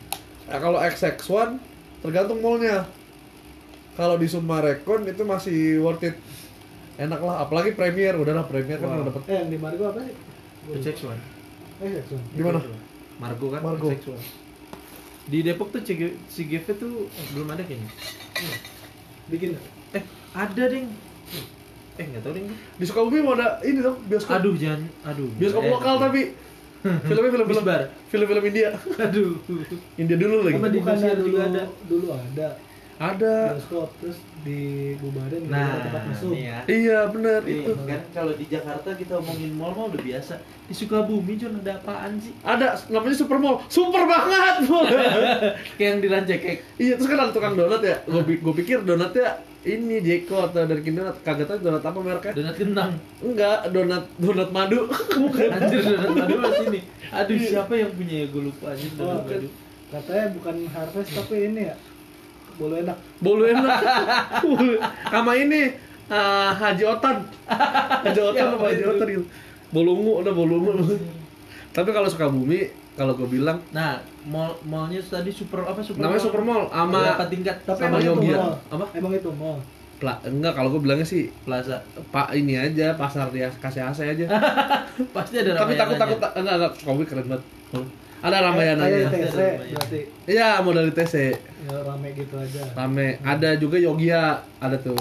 [0.52, 1.60] Nah, kalau XX1
[2.02, 2.88] tergantung mallnya.
[4.02, 6.18] Kalau di Sumarekon itu masih worth it.
[6.97, 8.95] Enak lah, apalagi Premier, udahlah Premier kan Wow.
[8.95, 9.22] udah dapet.
[9.28, 10.16] Eh, yang di Margo apa sih?
[10.74, 11.22] XX1
[11.80, 12.18] Eh, Jackson.
[12.32, 12.60] Di mana?
[13.16, 13.88] Margo kan Margo.
[13.88, 14.18] XX1
[15.24, 17.88] di Depok tuh CG CGV tuh belum ada kayaknya
[19.30, 19.54] Bikin.
[19.93, 20.89] eh ada ding
[21.93, 24.41] eh nggak tahu ding Di Sukabumi mau ada ini dong, bioskop.
[24.41, 26.22] aduh jangan aduh Bioskop Eh, lokal tapi
[27.06, 27.82] filmnya film-film Bisbar.
[28.10, 28.70] film-film India.
[29.06, 29.32] aduh
[29.95, 30.58] India dulu lagi.
[30.58, 31.64] Indosiar dulu juga ada?
[31.86, 32.47] Dulu ada
[33.02, 33.58] Ada.
[33.58, 36.32] bioskop terus dibubarin nah tempat mesum.
[36.32, 37.74] nih ya Iya, bener Iya, itu.
[37.82, 40.38] kan kalau di Jakarta kita omongin mall mall udah biasa.
[40.64, 42.34] Di Sukabumi Jon ada apaan sih?
[42.41, 43.58] Ada namanya Super Mall.
[43.68, 44.56] Super banget.
[44.64, 44.86] Bro.
[45.76, 46.58] Kayak yang di Rancakek.
[46.78, 47.97] iya, terus kan ada tukang donat ya.
[48.04, 49.30] Gue gue pikir donatnya
[49.62, 52.34] ini Jeko atau dari Donat kagak tahu donat apa mereknya.
[52.34, 52.91] Donat kentang.
[53.20, 54.89] Enggak, donat donat madu.
[55.56, 56.80] Anjir donat madu mas ini.
[57.12, 59.47] Aduh siapa yang punya ya gue lupa anjir Oh, donat madu.
[59.91, 61.76] katanya bukan harvest tapi ini ya
[62.56, 63.80] bolu enak Bolu enak.
[65.14, 65.72] Sama ini
[66.08, 67.18] ah, Haji Otan.
[68.02, 68.84] Haji Otan Siapa sama Haji?
[68.84, 69.26] Otan gitu.
[69.72, 70.72] Bolungu, udah bolungu.
[71.72, 73.95] Tapi kalau Sukabumi, kalau gue bilang Nah,
[74.28, 77.56] mall mallnya tadi super apa super namanya Super Mall sama berapa tingkat?
[77.64, 78.36] tapi Sama emang itu Yogia.
[78.36, 78.86] mall Apa?
[78.93, 79.60] emang itu mall
[79.95, 81.78] Pla, enggak kalau gue bilangnya sih Plaza.
[82.10, 84.26] Pak ini aja pasar dia kasih AC aja.
[85.16, 87.45] Pasti ada Tapi takut takut enggak enggak Sukabumi keren banget.
[88.22, 88.53] Ada.
[88.53, 91.15] TC Ada berarti Iya, modal di TC.
[91.61, 93.07] ya rame gitu aja Rame.
[93.19, 94.22] Ada juga Yogia,
[94.57, 94.97] ada tuh.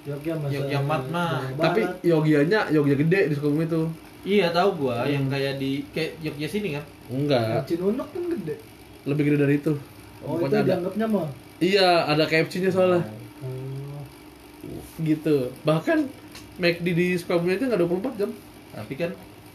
[0.00, 1.44] Jogja masa Yogya Mart mah.
[1.54, 1.80] Tapi.
[2.02, 3.88] Yogianya Yogia gede di Sukabumi tuh.
[4.20, 6.84] Iya tahu gua yang kayak di kayak Jogja sini kan.
[7.06, 8.56] Enggak, Cinunuk kan gede
[9.02, 9.72] lebih gede dari itu.
[10.20, 10.68] oh itu Pokoknya ada.
[10.76, 13.00] dianggapnya mall Iya, ada KFC-nya soalnya.
[13.40, 14.04] oh.
[14.98, 15.36] Gitu.
[15.62, 15.98] Bahkan
[16.56, 18.30] McD di Sukabumi aja nggak 24 jam.
[18.70, 19.10] Tapi kan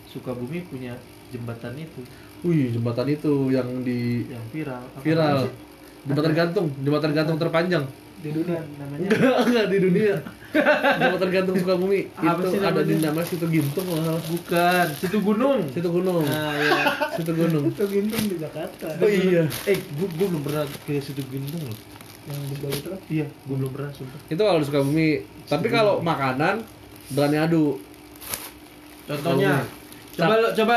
[0.07, 0.97] Sukabumi punya
[1.27, 2.01] jembatan itu
[2.45, 4.83] Wih, jembatan itu yang di yang viral.
[4.85, 5.37] Apa viral.
[5.41, 5.51] sih?
[6.05, 7.85] Jembatan gantung, jembatan gantung terpanjang.
[8.15, 10.15] di dunia namanya Enggak, enggak di dunia.
[10.97, 12.01] jembatan gantung Sukabumi.
[12.17, 14.17] Apa itu sih ada di namanya situ Gintung malah.
[14.23, 15.59] bukan situ gunung.
[15.69, 16.23] Situ gunung.
[16.25, 16.83] Nah, ya.
[17.17, 17.63] Situ gunung.
[17.67, 19.45] itu gintung di Jakarta Oh iya.
[19.65, 21.77] Eh, gua, gua belum pernah ke situ gunung loh.
[22.25, 24.19] yang di Bali itu kan Iya, gua belum pernah sumpah.
[24.25, 25.09] Itu kalau di Sukabumi.
[25.45, 26.55] Tapi kalau makanan
[27.11, 27.77] berani adu.
[29.05, 29.61] Contohnya,
[30.15, 30.75] coba lu, coba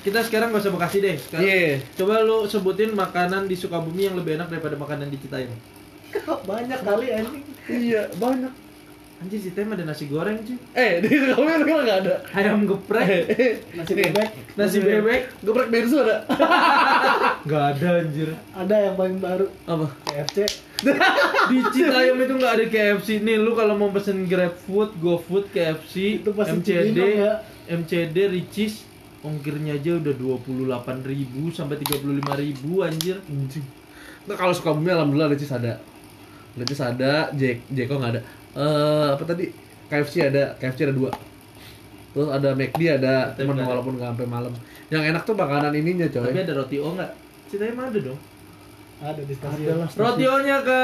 [0.00, 1.16] kita sekarang gak usah Bekasi deh.
[1.16, 1.78] Sekarang, Iya.
[1.94, 5.52] Coba lu sebutin makanan di Sukabumi yang lebih enak daripada makanan di Citayam.
[6.50, 8.52] banyak kali anjing Iya, banyak.
[9.20, 10.56] Anjir Citayam ada nasi goreng cuy.
[10.72, 12.14] Eh, di Sukabumi kan nggak ada.
[12.32, 13.28] Ayam geprek,
[13.70, 15.20] nasi bebek nasi bebek.
[15.40, 16.24] Geprek bensu ada.
[17.40, 18.28] Nggak ada anjir.
[18.52, 19.88] ada yang paling baru Apa?
[20.04, 20.44] KFC
[21.48, 23.08] Di Citayam itu nggak ada KFC.
[23.20, 27.32] Nih lu kalau mau pesen GrabFood, GoFood, KFC, Itu pasti MCD, Cibinong ya.
[27.70, 28.82] MCD, Ricis,
[29.22, 33.16] ongkirnya aja udah 28.000 sampai 35.000 anjir.
[33.30, 33.66] Anjing.
[34.26, 35.78] Nah, kalau Sukabumi alhamdulillah Lecis ada.
[36.58, 38.20] Lecis ada, Jek Jeko nggak ada.
[38.58, 39.48] Eh apa tadi?
[39.86, 41.10] KFC ada, KFC ada dua.
[42.10, 43.42] Terus ada McD ada, ada.
[43.46, 44.52] walaupun nggak sampai malam.
[44.90, 46.26] Yang enak tuh makanan ininya coy.
[46.26, 47.10] Tapi ada roti O nggak?
[47.50, 48.20] Citayam ada dong.
[49.00, 49.88] ada di Ada stasiun lah.
[49.94, 50.82] Roti O-nya ke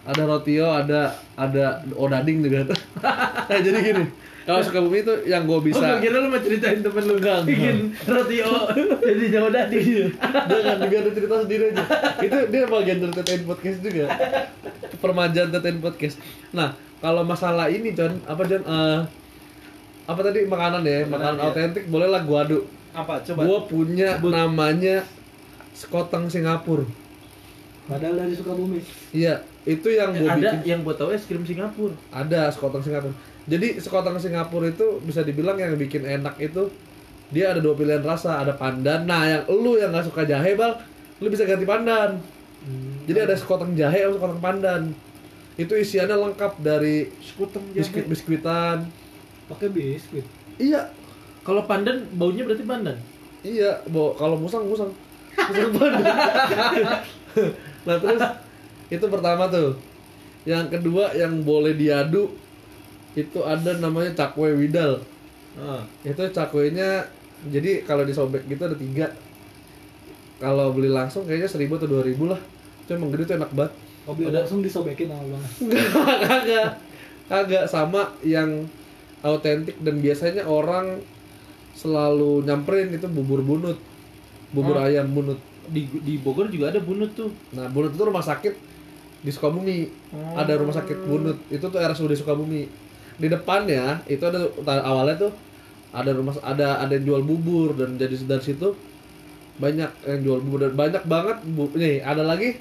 [0.00, 2.72] Ada rotio, ada ada odading juga.
[3.04, 4.04] nah, jadi gini.
[4.40, 5.84] Kalau Sukabumi itu yang gue Bisa.
[5.84, 7.44] Oh, kira lu mau ceritain temen lu enggak.
[7.44, 8.56] bikin roti O
[8.98, 9.78] jadi jauh dadi.
[10.18, 11.84] Jangan biar ada cerita sendiri aja.
[12.18, 14.04] Itu dia bagian dari Tetain Podcast juga.
[14.96, 16.16] Permajaan Tetain Podcast.
[16.50, 18.62] Nah, kalau masalah ini, John, apa John?
[18.62, 19.00] Eh,
[20.04, 20.98] apa tadi makanan ya?
[21.02, 21.46] Makanan, Makanan iya.
[21.46, 22.58] otentik bolehlah gua adu.
[22.90, 24.30] Apa Gua punya Sebut.
[24.30, 25.06] namanya
[25.72, 26.82] sekoteng Singapura.
[27.82, 28.78] padahal dari Sukabumi
[29.10, 30.58] Iya, itu yang gua ada bikin.
[30.64, 31.94] yang buat tahu es krim Singapura.
[32.10, 33.14] Ada sekoteng Singapura.
[33.48, 36.68] Jadi sekoteng Singapura itu bisa dibilang yang bikin enak itu
[37.30, 39.06] dia ada dua pilihan rasa, ada pandan.
[39.06, 40.74] Nah, yang lu yang nggak suka jahe, Bal,
[41.22, 42.18] lu bisa ganti pandan.
[43.06, 44.82] Jadi ada sekoteng jahe atau sekoteng pandan.
[45.54, 48.88] Itu isiannya lengkap dari Sekuteng biskuit biskuitan.
[49.44, 50.24] pakai biskuit
[50.56, 50.88] Iya,
[51.40, 52.96] Kalau pandan baunya berarti pandan.
[53.40, 53.80] iya.
[53.88, 54.92] Bo, kalau musang musang.
[55.36, 56.04] Musang pandan.
[57.86, 58.22] nah terus
[58.90, 59.78] itu pertama tuh.
[60.44, 62.32] Yang kedua yang boleh diadu
[63.12, 65.02] itu ada namanya cakwe widal.
[65.54, 65.82] Ah.
[66.00, 67.06] Itu cakwenya
[67.46, 69.10] jadi kalau disobek gitu ada tiga.
[70.36, 72.40] Kalau beli langsung kayaknya seribu atau dua ribu lah.
[72.80, 73.72] Itu emang gede tuh enak banget.
[74.00, 76.68] kalau beli Ada- langsung disobekin sama bang Enggak, kagak.
[77.26, 78.64] Kagak sama yang
[79.20, 80.98] autentik dan biasanya orang
[81.72, 83.76] selalu nyamperin itu bubur bunut.
[84.50, 84.82] Bubur Oh.
[84.82, 85.36] ayam bunut.
[85.66, 87.30] Di di Bogor juga ada bunut tuh.
[87.52, 88.54] Nah, bunut itu rumah sakit
[89.20, 89.86] di Sukabumi.
[90.10, 90.34] Oh.
[90.34, 91.36] Ada rumah sakit bunut.
[91.46, 92.66] Itu tuh RSUD Sukabumi.
[93.20, 94.48] Di depannya itu ada
[94.80, 95.32] awalnya tuh
[95.92, 98.72] ada rumah ada ada yang jual bubur dan jadi dari situ
[99.60, 102.56] banyak yang jual bubur dan banyak banget bu, nih ada lagi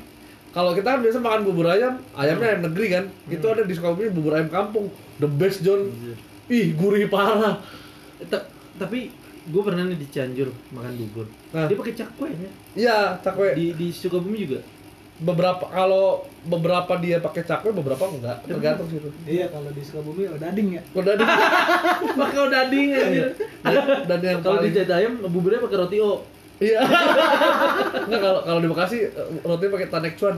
[0.50, 4.10] kalau kita kan biasa makan bubur ayam ayamnya ayam negeri kan itu ada di Sukabumi
[4.12, 4.90] bubur ayam kampung
[5.22, 5.94] the best John
[6.50, 7.62] ih gurih parah
[8.28, 8.50] Ta-
[8.82, 9.14] tapi
[9.50, 11.26] gue pernah nih di Cianjur makan bubur.
[11.56, 11.66] Nah.
[11.66, 12.52] Dia pakai cakwe ya.
[12.78, 14.60] iya cakwe Di di Sukabumi juga.
[15.20, 20.40] Beberapa kalau beberapa dia pakai cakwe beberapa enggak tergantung situ iya kalau di Sukabumi oh
[20.40, 21.24] dading ya udah di
[22.20, 23.28] Pakai odading anjir.
[23.64, 26.24] dan, dan yang Kalau di Citayam buburnya pakai roti O.
[26.60, 26.80] Iya.
[28.08, 28.98] Enggak kalau kalau di Bekasi
[29.44, 30.36] roti pakai tanek cuan.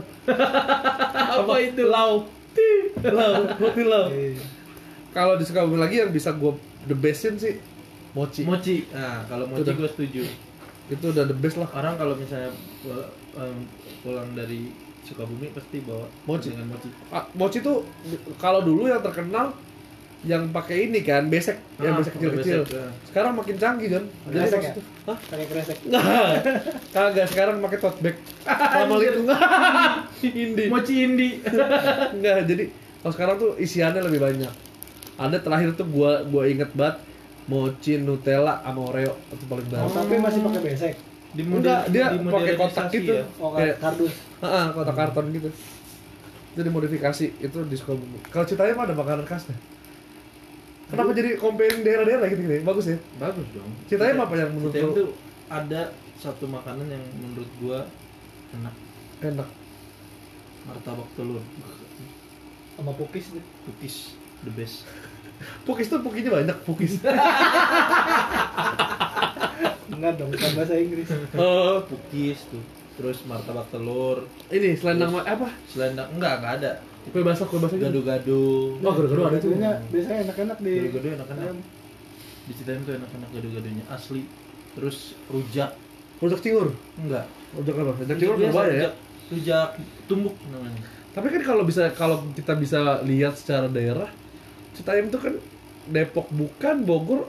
[1.42, 1.82] Apa itu?
[1.90, 2.26] Lau.
[3.02, 4.06] Lau, roti lau.
[4.10, 4.42] Iya.
[5.12, 6.52] Kalau di Sukabumi lagi yang bisa gue
[6.86, 7.58] the bestin sih
[8.14, 8.46] mochi.
[8.46, 8.86] Mochi.
[8.94, 9.74] Nah, kalau mochi Udah.
[9.74, 10.22] gue setuju.
[10.90, 11.68] Itu udah the best lah.
[11.74, 12.52] Orang kalau misalnya
[13.34, 13.58] um,
[14.00, 14.72] pulang dari
[15.02, 16.54] Sukabumi pasti bawa Mochi.
[16.54, 16.88] dengan mochi.
[17.10, 17.82] Ah, mochi tuh
[18.38, 19.50] kalau dulu yang terkenal
[20.22, 22.60] yang pakai ini kan besek, yang Ah, besek pakai kecil-kecil.
[22.62, 22.86] besek, ya.
[23.10, 24.70] Sekarang makin canggih Kresek pas ya?
[24.70, 25.18] itu, hah?
[25.18, 26.26] pakai kresek Nggak,
[26.94, 28.16] kagak sekarang pakai tote bag.
[28.46, 29.24] Assalamualaikum.
[30.46, 30.64] Indi.
[30.70, 31.28] Mochi indi.
[32.14, 32.64] Enggak, jadi
[33.02, 34.54] kalau sekarang tuh isiannya lebih banyak.
[35.18, 37.02] Ada terakhir tuh gua gua inget banget
[37.50, 39.90] mochi Nutella sama Oreo itu paling oh, banget.
[39.98, 40.94] tapi masih pakai besek
[41.32, 43.12] Di Enggak, dia pakai kotak dimodernisasi gitu.
[43.16, 43.24] ya.
[43.40, 44.12] oh Kayak- kardus
[44.42, 45.48] Heeh, kotak karton gitu.
[46.52, 48.20] Itu dimodifikasi, itu di Sukabumi.
[48.28, 49.56] Kalau Citayam ada makanan khasnya.
[50.92, 52.52] Kenapa jadi comparing daerah-daerah gitu gitu?
[52.62, 52.98] Bagus ya.
[53.16, 53.72] Bagus dong.
[53.88, 54.92] Citayam apa yang menurut lu?
[54.92, 55.08] tuh
[55.48, 55.88] ada
[56.20, 57.88] satu makanan yang menurut gua
[58.52, 58.74] enak.
[59.24, 59.48] Enak.
[60.62, 61.40] Martabak telur.
[62.72, 64.84] sama pukis deh Pukis the best.
[65.66, 67.00] Pukis tuh pukinya banyak, pukis.
[69.92, 72.62] enggak dong bukan bahasa Inggris Oh, Pukis tuh.
[72.92, 74.28] Terus martabak telur.
[74.48, 75.48] ini selendang ma- apa?
[75.66, 76.72] Selendang enggak enggak ada.
[77.04, 77.88] Kue basah, kue basah gitu.
[78.00, 78.42] Gado-gado.
[78.78, 79.50] Oh, gado-gado ada tuh.
[79.50, 81.44] Biasanya biasanya enak-enak di Gado-gado enak-enak.
[81.46, 81.58] ayam.
[82.42, 84.22] Di Citayam tuh enak-enak gado-gadonya asli.
[84.72, 85.70] Terus rujak.
[86.18, 86.68] Rujak cingur.
[86.94, 87.26] Enggak.
[87.52, 87.92] Rujak apa?
[87.98, 88.76] Rujak cingur biasa, Surabaya ya.
[88.78, 88.94] rujak,
[89.30, 89.68] rujak
[90.06, 90.80] tumbuk namanya.
[91.12, 94.08] Tapi kan kalau bisa kalau kita bisa lihat secara daerah,
[94.72, 95.34] Citayam itu kan
[95.84, 97.26] Depok bukan, Bogor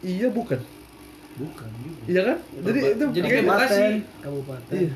[0.00, 0.58] iya bukan.
[1.32, 2.02] Bukan juga.
[2.04, 2.38] Iya kan?
[2.60, 4.94] Jadi itu jadi kayak kabupaten kabupaten Iya.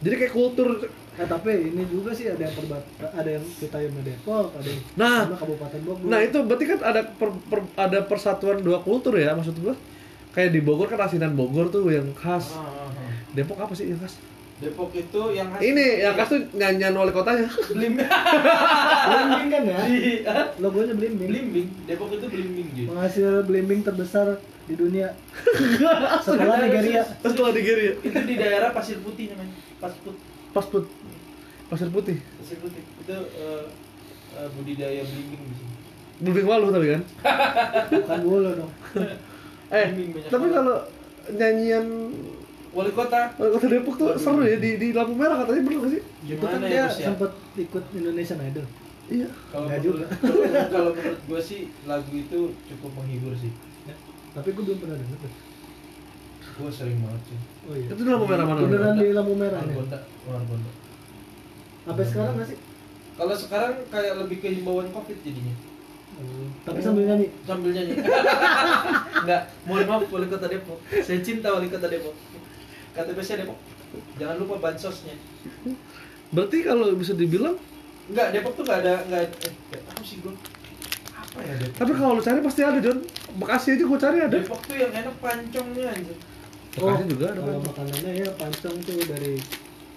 [0.00, 0.68] Jadi kayak kultur
[1.12, 4.80] Eh tapi ini juga sih ada yang perbat ada yang kita yang Depok, ada yang
[4.96, 5.20] Nah.
[5.26, 6.06] sama Kabupaten Bogor.
[6.06, 9.76] Nah, itu berarti kan ada per- per- ada persatuan dua kultur ya maksud gua.
[10.30, 12.54] Kayak di Bogor kan asinan Bogor tuh yang khas.
[12.54, 13.12] Ah, ah, ah.
[13.36, 14.16] Depok apa sih yang khas?
[14.60, 17.44] Depok itu yang khas Ini yang khas tuh nyanyian wali kotanya.
[17.68, 18.08] Blimbing.
[19.04, 20.46] Blimbing kan ya hah?
[20.56, 21.66] logonya blimbing Blimbing.
[21.84, 22.82] Depok itu blimbing Ji.
[22.86, 24.40] penghasil blimbing terbesar
[24.70, 25.08] di dunia
[26.24, 27.92] setelah Nigeria Setelah Nigeria.
[27.98, 29.50] Itu di daerah Pasir Putih namanya.
[29.76, 30.22] Pasir Putih.
[30.50, 30.84] Pas put.
[31.66, 32.18] Pasir putih.
[32.38, 32.82] Pasir Putih.
[32.98, 33.64] Itu eh,
[34.34, 35.74] eh, budidaya blimbing di sini.
[36.20, 37.02] Bubing walu tapi kan.
[37.90, 38.72] bukan dulu dong
[39.70, 39.86] Eh,
[40.26, 40.82] tapi kalau
[41.30, 41.86] nyanyian
[42.70, 43.34] Wali kota.
[43.34, 46.02] wali kota Depok tuh seru ya di, di lampu merah katanya bener gak sih?
[46.22, 47.06] itu kan Gimana dia ya, ya?
[47.10, 48.66] sempat ikut Indonesian Idol
[49.10, 49.26] Iya.
[49.50, 50.06] Kalau menurut,
[50.70, 52.40] kalau menurut gue sih lagu itu
[52.70, 53.50] cukup menghibur sih.
[54.30, 55.32] Tapi gue belum pernah denger tuh.
[56.52, 57.38] Gue sering banget sih.
[57.64, 58.60] oh iya Itu di lampu merah mana?
[58.60, 60.70] beneran di lampu merah nih Margonda, Margonda.
[61.80, 62.58] sampai sekarang nggak sih
[63.12, 65.54] Kalau sekarang kayak lebih ke himbauan covid jadinya.
[66.16, 67.92] Oh, tapi sambil nyanyi Sambil nyanyi.
[69.20, 70.76] Enggak, mohon maaf wali kota Depok.
[70.98, 72.12] Saya cinta wali kota Depok.
[72.92, 73.58] KTP-nya Depok.
[74.16, 75.16] Jangan lupa bansosnya.
[76.30, 77.56] Berarti kalau bisa dibilang,
[78.06, 80.34] Enggak, Depok tuh enggak ada enggak eh, enggak tahu sih gue.
[81.30, 81.76] Apa ya Depok?
[81.78, 82.98] tapi kalau lu cari pasti ada John.
[83.38, 84.34] Bekasi aja gua cari ada.
[84.34, 86.16] Depok tuh yang enak pancongnya anjir.
[86.74, 87.40] Bekasi juga ada.
[87.42, 89.34] kalau makanannya ya pancong tuh dari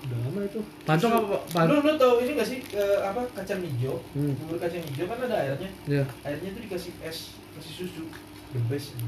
[0.03, 1.25] udah lama itu Pancong apa?
[1.31, 1.41] Pak?
[1.55, 3.95] Pan Lu lu tahu ini gak sih eh, apa kacang hijau?
[4.11, 4.35] Hmm.
[4.35, 5.69] Bubur kacang hijau kan ada airnya.
[5.87, 6.03] Ya.
[6.27, 8.03] Airnya tuh dikasih es, kasih susu.
[8.51, 8.93] The best.
[8.99, 9.07] ini.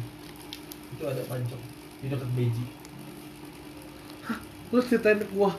[0.96, 1.64] Itu ada pancong
[2.00, 2.66] di dekat Beji.
[4.74, 5.54] Lu ceritain wah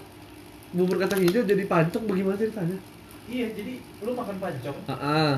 [0.74, 2.76] bubur kacang hijau jadi pancong bagaimana ceritanya?
[3.26, 3.72] Iya, jadi
[4.06, 5.34] lu makan pancong, Ah, ah.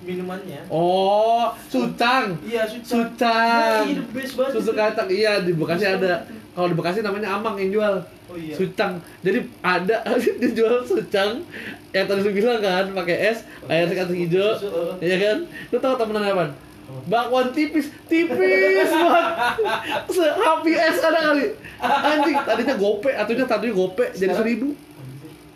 [0.00, 2.32] Minumannya Oh, sucang.
[2.40, 3.04] Iya, sucang.
[3.04, 3.82] Sucang.
[3.84, 4.52] Iya, best banget.
[4.56, 6.24] Susu kacang iya di Bekasi ada.
[6.56, 7.94] Kalau di Bekasi namanya Amang yang jual.
[8.30, 8.54] Oh iya.
[8.56, 8.96] Sucang.
[9.20, 9.96] Jadi ada
[10.42, 11.44] dijual sucang
[11.90, 14.56] yang tadi lu bilang kan pakai es, air kacang hijau.
[14.56, 14.94] Susu, uh.
[15.02, 15.36] Iya kan?
[15.68, 16.46] Lu tahu temenan apa?
[17.06, 19.26] Bakwan tipis, tipis banget.
[20.10, 21.46] Sehapi es ada kali.
[21.80, 24.74] Anjing, tadinya gope, atunya tadinya gope jadi seribu.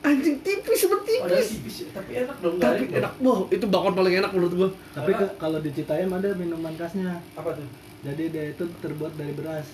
[0.05, 1.49] Anjing tipis seperti Oh, tipis.
[1.51, 1.89] tipis, ya.
[1.93, 2.55] tapi enak dong.
[2.57, 4.69] Tapi garing enak, wah itu bakwan paling enak menurut gua.
[4.93, 7.25] tapi ke- kalau di Citayam ada minuman khasnya.
[7.33, 7.65] Apa tuh?
[8.03, 9.65] jadi dia itu terbuat dari beras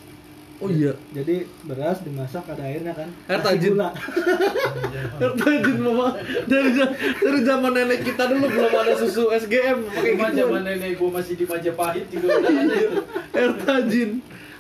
[0.57, 0.95] Oh iya.
[1.11, 3.74] jadi beras dimasak ada airnya kan Air tajin.
[3.74, 3.91] gula
[5.41, 6.14] Rajin mama
[6.45, 6.70] dari
[7.16, 10.37] dari zaman nenek kita dulu belum ada susu SGM pakai gitu.
[10.39, 12.99] zaman nenek gua masih di Majapahit juga udah ada itu.
[13.35, 14.11] Air tajin.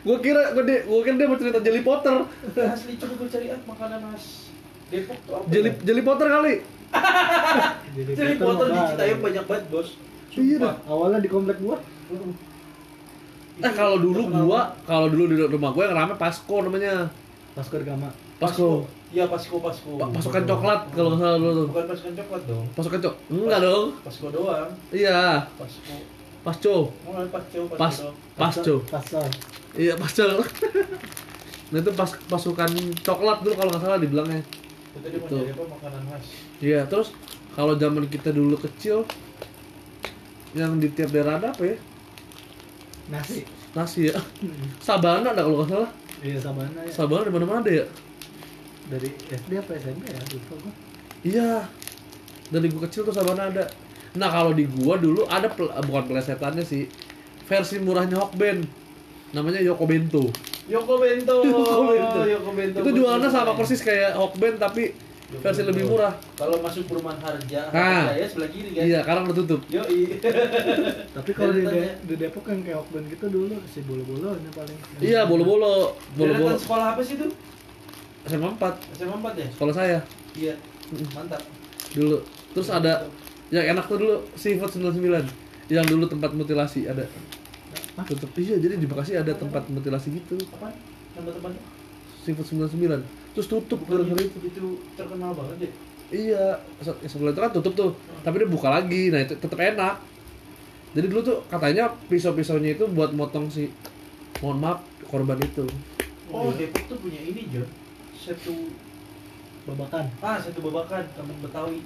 [0.00, 2.16] Gua kira gua, dia, gua kira dia mau cerita Jelly Potter.
[2.50, 4.49] Asli coba gua cari ah makanan khas
[4.90, 5.44] Depok tuh apa?
[5.48, 5.74] Jelly ya?
[5.80, 6.54] Jelly Potter kali.
[8.10, 9.88] Jelly itu Potter di Citayam banyak banget, Bos.
[10.30, 10.74] Iya Sumpah.
[10.86, 11.74] awalnya di komplek gua
[13.60, 17.10] Eh kalau dulu gua, kalau dulu di rumah gua yang rame Pasco namanya.
[17.50, 18.86] Pasco Gama Pasco.
[19.10, 19.98] Iya, Pasko, Pasko.
[19.98, 21.66] Pa- pasukan coklat kalau nggak salah dulu tuh.
[21.68, 22.64] Bukan pasukan coklat dong.
[22.72, 23.14] Pasukan cok.
[23.28, 23.86] Enggak dong.
[24.00, 24.68] Pasko doang.
[24.94, 25.18] Iya,
[25.58, 25.94] Pasko.
[26.40, 26.74] Pasco.
[27.04, 28.16] Oh, Pasco, Pasko Pas doang.
[28.38, 28.74] Pasco.
[28.86, 29.20] Pasco
[29.74, 30.26] Iya, Pasco.
[31.70, 34.42] Nah itu pas pasukan coklat dulu kalau nggak salah dibilangnya.
[34.90, 35.36] Itu tadi mau Itu.
[35.40, 36.24] jadi apa makanan khas.
[36.58, 37.08] Iya, terus
[37.52, 39.06] kalau zaman kita dulu kecil
[40.52, 41.76] yang di tiap daerah ada apa ya?
[43.08, 44.18] nasi Nasi ya.
[44.78, 45.90] Sabana ada kalau nggak salah.
[46.20, 47.86] iya sabana ya Sabana di mana-mana ada ya.
[48.86, 50.72] dari SD apa SMP ya lupa gua
[51.22, 51.50] Iya.
[52.50, 53.70] Dari gua kecil tuh Sabana ada.
[54.10, 56.90] Nah, kalau di gua dulu ada pel- bukan pelesetannya sih.
[57.46, 58.66] Versi murahnya Hokben.
[59.30, 60.34] Namanya Yoko Bento.
[60.66, 61.34] Yoko Bento.
[61.46, 62.20] Yoko Bento.
[62.26, 62.39] Yoko Bento.
[62.72, 64.92] Itu jualannya sama persis kayak Hokben tapi
[65.32, 66.10] versi lebih murah.
[66.34, 68.10] Kalau masuk perumahan Harja, Ah.
[68.10, 68.82] saya sebelah kiri kan.
[68.82, 69.60] Iya, sekarang udah tutup.
[69.68, 70.18] Yoi.
[71.16, 74.76] tapi kalau di, De- di Depok kan kayak Hokben gitu dulu si bolo-bolo ini paling
[74.98, 76.54] Iya, bolo-bolo, bolo-bolo.
[76.56, 77.30] Sekolah apa sih itu?
[78.22, 79.48] SMA 4, SMA 4 ya?
[79.48, 79.98] sekolah saya
[80.32, 80.54] Iya.
[81.12, 81.42] Mantap.
[81.90, 82.18] dulu.
[82.50, 83.06] Terus ada
[83.48, 85.26] yang enak tuh dulu Seafood 99
[85.68, 87.06] yang dulu tempat mutilasi ada.
[87.94, 88.02] Hah?
[88.04, 88.30] Tutup.
[88.34, 90.34] Iya, jadi di Bekasi ada tempat mutilasi gitu.
[90.52, 90.74] Apa?
[91.12, 91.54] Teman-teman.
[92.20, 93.00] Seafood 99.
[93.32, 94.66] Terus tutup Bukan gara-gara itu, itu.
[94.94, 95.70] terkenal banget ya.
[96.10, 96.44] Iya,
[96.82, 97.90] se- sebelum itu kan tutup tuh.
[98.20, 99.08] Tapi dia buka lagi.
[99.08, 100.02] Nah, itu tetap enak.
[100.90, 103.70] Jadi dulu tuh katanya pisau-pisaunya itu buat motong si
[104.42, 105.62] mohon maaf korban itu.
[106.28, 107.66] Oh, Depok tuh punya ini, John.
[108.12, 108.74] Satu
[109.60, 111.78] babakan ah, satu babakan temen Betawi.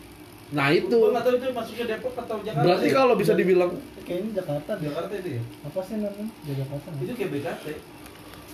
[0.56, 0.88] Nah, itu.
[0.88, 2.64] Gua nggak tahu itu masuknya Depok atau Jakarta.
[2.64, 2.94] Berarti ya?
[2.96, 3.72] kalau bisa dibilang
[4.04, 5.42] kayaknya Jakarta deh Jakarta itu ya?
[5.64, 7.64] apa sih namanya Jakarta Itu kayak BKT.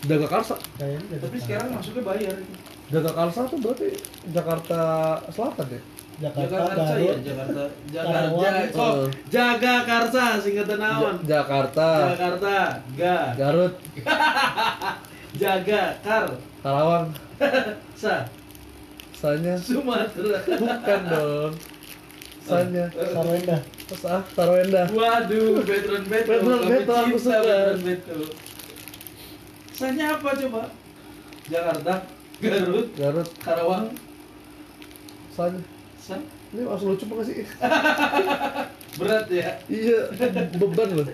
[0.01, 0.57] Jaga Karsa.
[0.75, 2.55] kayaknya Jakarta Tapi sekarang masuknya bayar itu.
[2.91, 3.89] Jaga Karsa tuh berarti
[4.29, 4.81] Jakarta
[5.29, 5.81] Selatan ya?
[6.21, 7.63] Jakarta, Jakarta ya, Garut Jakarta.
[7.91, 8.43] Karawang.
[8.43, 8.81] Jakarta.
[8.83, 11.17] Oh, Jaga Karsa singkatan naon.
[11.21, 12.55] Ja- Jakarta, Jakarta,
[12.93, 13.75] ga, Garut,
[15.41, 16.27] jaga, kar,
[16.61, 17.07] Karawang,
[18.03, 18.29] sa,
[19.15, 20.41] Sanya Sumatera.
[20.45, 21.53] bukan dong.
[22.41, 24.83] Sanya Sarwenda terus ah Tarwenda.
[24.89, 26.31] Waduh, veteran beto.
[26.31, 27.41] Veteran Kami beto, aku suka.
[27.79, 28.29] veteran.
[29.81, 30.69] Sanya apa coba?
[31.49, 31.95] Jakarta.
[32.41, 33.93] Garut, Garut Karawang,
[35.37, 35.61] soalnya
[36.01, 36.25] San.
[36.57, 37.37] ini langsung lucu apa nggak sih
[38.99, 39.61] Berat ya.
[39.69, 39.99] iya
[40.57, 41.05] beban loh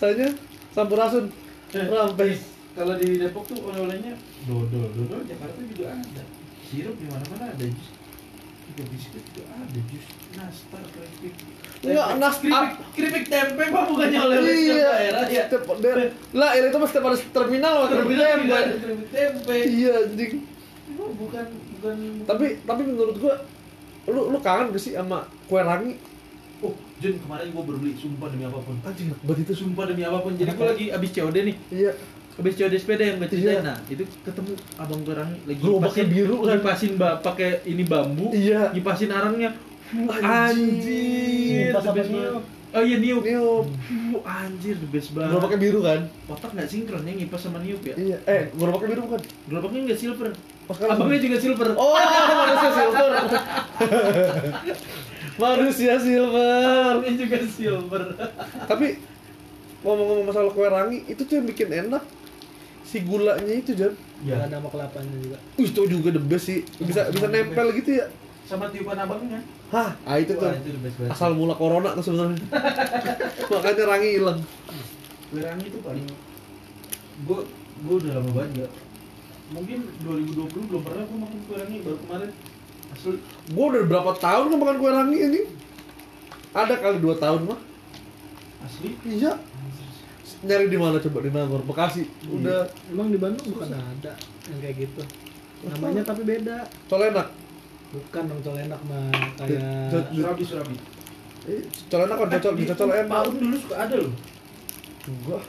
[0.00, 0.32] soalnya
[0.72, 1.28] sampurasun
[1.72, 4.16] rampes Kalau di Depok tuh oleh-olehnya
[4.48, 6.24] dodol, dodol Jakarta juga ada.
[6.64, 7.92] Sirup di mana-mana ada jus.
[8.72, 10.06] Juga biskuit juga ada jus.
[10.32, 11.34] Nastar, keripik.
[11.82, 12.20] Enggak, Tempe.
[12.20, 12.62] nastar.
[12.62, 15.42] Keripik, keripik tempe mah bukannya setiap iya daerah ya.
[15.44, 16.06] Setiap daerah.
[16.32, 18.16] lah ini tuh pasti pada terminal lah Keripik
[18.78, 19.56] keripik tempe.
[19.68, 20.32] iya anjing
[20.92, 23.34] bukan bukan tapi tapi menurut gua
[24.04, 25.94] lu lu kangen gak sih sama kue rangi
[26.60, 28.78] Oh, Jun kemarin gua baru beli sumpah demi apa pun.
[28.80, 30.30] anjing banget itu Sumpah demi apa pun.
[30.32, 31.56] Jadi gua lagi abis COD nih.
[31.74, 31.90] iya
[32.32, 33.58] Habis COD sepeda yang ceritain.
[33.58, 33.60] Iya.
[33.60, 36.56] Nah, itu ketemu abang Gerangi lagi Gerobaknya biru kan?
[36.56, 38.30] Ngipasin pakai ini bambu.
[38.30, 38.70] Iya.
[38.70, 39.50] Ngipasin arangnya.
[39.92, 42.44] Anjir, the best banget.
[42.72, 43.20] Oh iya niup.
[43.20, 43.68] niup
[44.12, 45.28] Uh, anjir, the best banget.
[45.30, 47.92] gerobaknya biru kan Otak nggak sinkron ya ngipas sama niup ya.
[47.94, 50.28] iya eh gerobaknya biru bukan Gerobaknya nggak silver.
[50.64, 51.68] Oh, Abangnya juga silver.
[51.74, 51.92] oh
[52.32, 53.10] manusia silver
[55.38, 58.02] manusia silver Abangnya juga silver.
[58.64, 58.86] tapi
[59.82, 62.02] ngomong-ngomong masalah kue rangi itu tuh yang bikin enak
[62.82, 64.46] si gulanya itu Jan Ada Ya.
[64.46, 65.36] nama kelapanya juga.
[65.52, 68.06] Uh, itu juga the best sih bisa bisa nempel gitu ya
[68.52, 69.40] Sama tiupan abangnya.
[69.72, 69.96] hah?
[70.04, 70.44] Ah itu tuh.
[70.44, 72.36] Wah, itu the best asal mula corona tuh sebenarnya.
[73.56, 74.44] Makanya rangi hilang.
[75.32, 76.04] Werangi itu paling.
[77.24, 77.40] Gue
[77.80, 78.72] gue udah lama banget nggak.
[79.56, 82.30] Mungkin 2020 belum pernah gue makan kue rangi baru kemarin.
[82.92, 83.16] Asli.
[83.56, 85.40] Gua udah berapa tahun nggak makan kue rangi ini?
[86.52, 87.60] Ada kali dua tahun mah.
[88.68, 88.90] Asli.
[89.08, 89.32] Iya.
[90.44, 91.18] Nyari di mana coba?
[91.24, 92.04] Di Nangor Bekasi.
[92.28, 92.68] Udah.
[92.92, 93.72] Emang di Bandung bukan?
[93.72, 94.12] Ada
[94.52, 95.02] yang kayak gitu.
[95.72, 96.68] Namanya tapi beda.
[96.92, 97.32] colenak
[97.92, 100.76] Bukan dong colenak mah Co- kayak surabi surabi
[101.42, 103.10] Eh, colenak kan cocol di cocol enak.
[103.10, 104.12] Paun dulu suka ada loh.
[105.04, 105.42] Enggak.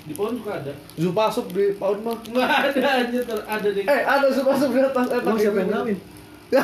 [0.00, 0.72] Di Paun suka ada.
[0.94, 2.16] Zupa sup di pound mah.
[2.20, 3.84] Nggak ada aja ter ada deh.
[3.84, 5.98] Eh ada Zupa sup di atas enak Emang siapa yang ngawin?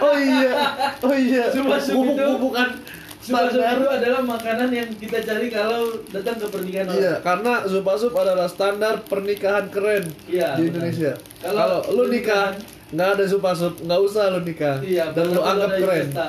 [0.00, 0.52] oh iya
[0.98, 1.44] oh iya.
[1.48, 2.68] Zupa sup bubuk itu- bubukan
[3.16, 7.00] Sup-sup standar itu adalah makanan yang kita cari kalau datang ke pernikahan orang.
[7.00, 10.68] Iya, karena Zupa Sup adalah standar pernikahan keren Iya, di.
[10.68, 11.16] Indonesia.
[11.40, 14.78] Kalau Kalau lu nikah, pernikahan- nggak ada Zupa Sup, nggak usah lu nikah.
[14.80, 16.06] Iya, dan lu betul, anggap keren.
[16.06, 16.26] pesta.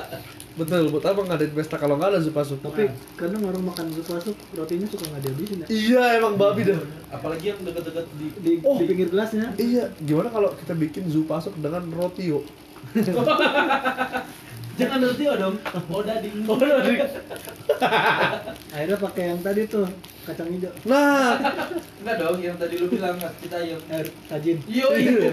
[0.56, 2.58] Betul, buat apa ngadain pesta kalau nggak ada Zupa Sup?
[2.58, 5.66] Tapi kadang orang makan sup sup rotinya suka nggak dihabisin ya.
[5.68, 6.80] Iya, emang babi dah.
[7.08, 8.74] Apalagi yang dekat-dekat di Di, Oh.
[8.74, 9.52] di pinggir gelasnya.
[9.54, 12.42] Iya, gimana kalau kita bikin Zupa Sup dengan roti yuk?
[14.76, 15.56] Jangan roti dong.
[15.86, 16.44] Oh dading.
[16.48, 17.00] Oh, dari-
[18.68, 19.84] Akhirnya pakai yang tadi tuh
[20.22, 20.72] kacang hijau.
[20.84, 21.36] Nah,
[21.98, 24.56] Enggak dong, yang tadi lu bilang kita yang Eh, tajin.
[24.66, 25.32] Yo Iya.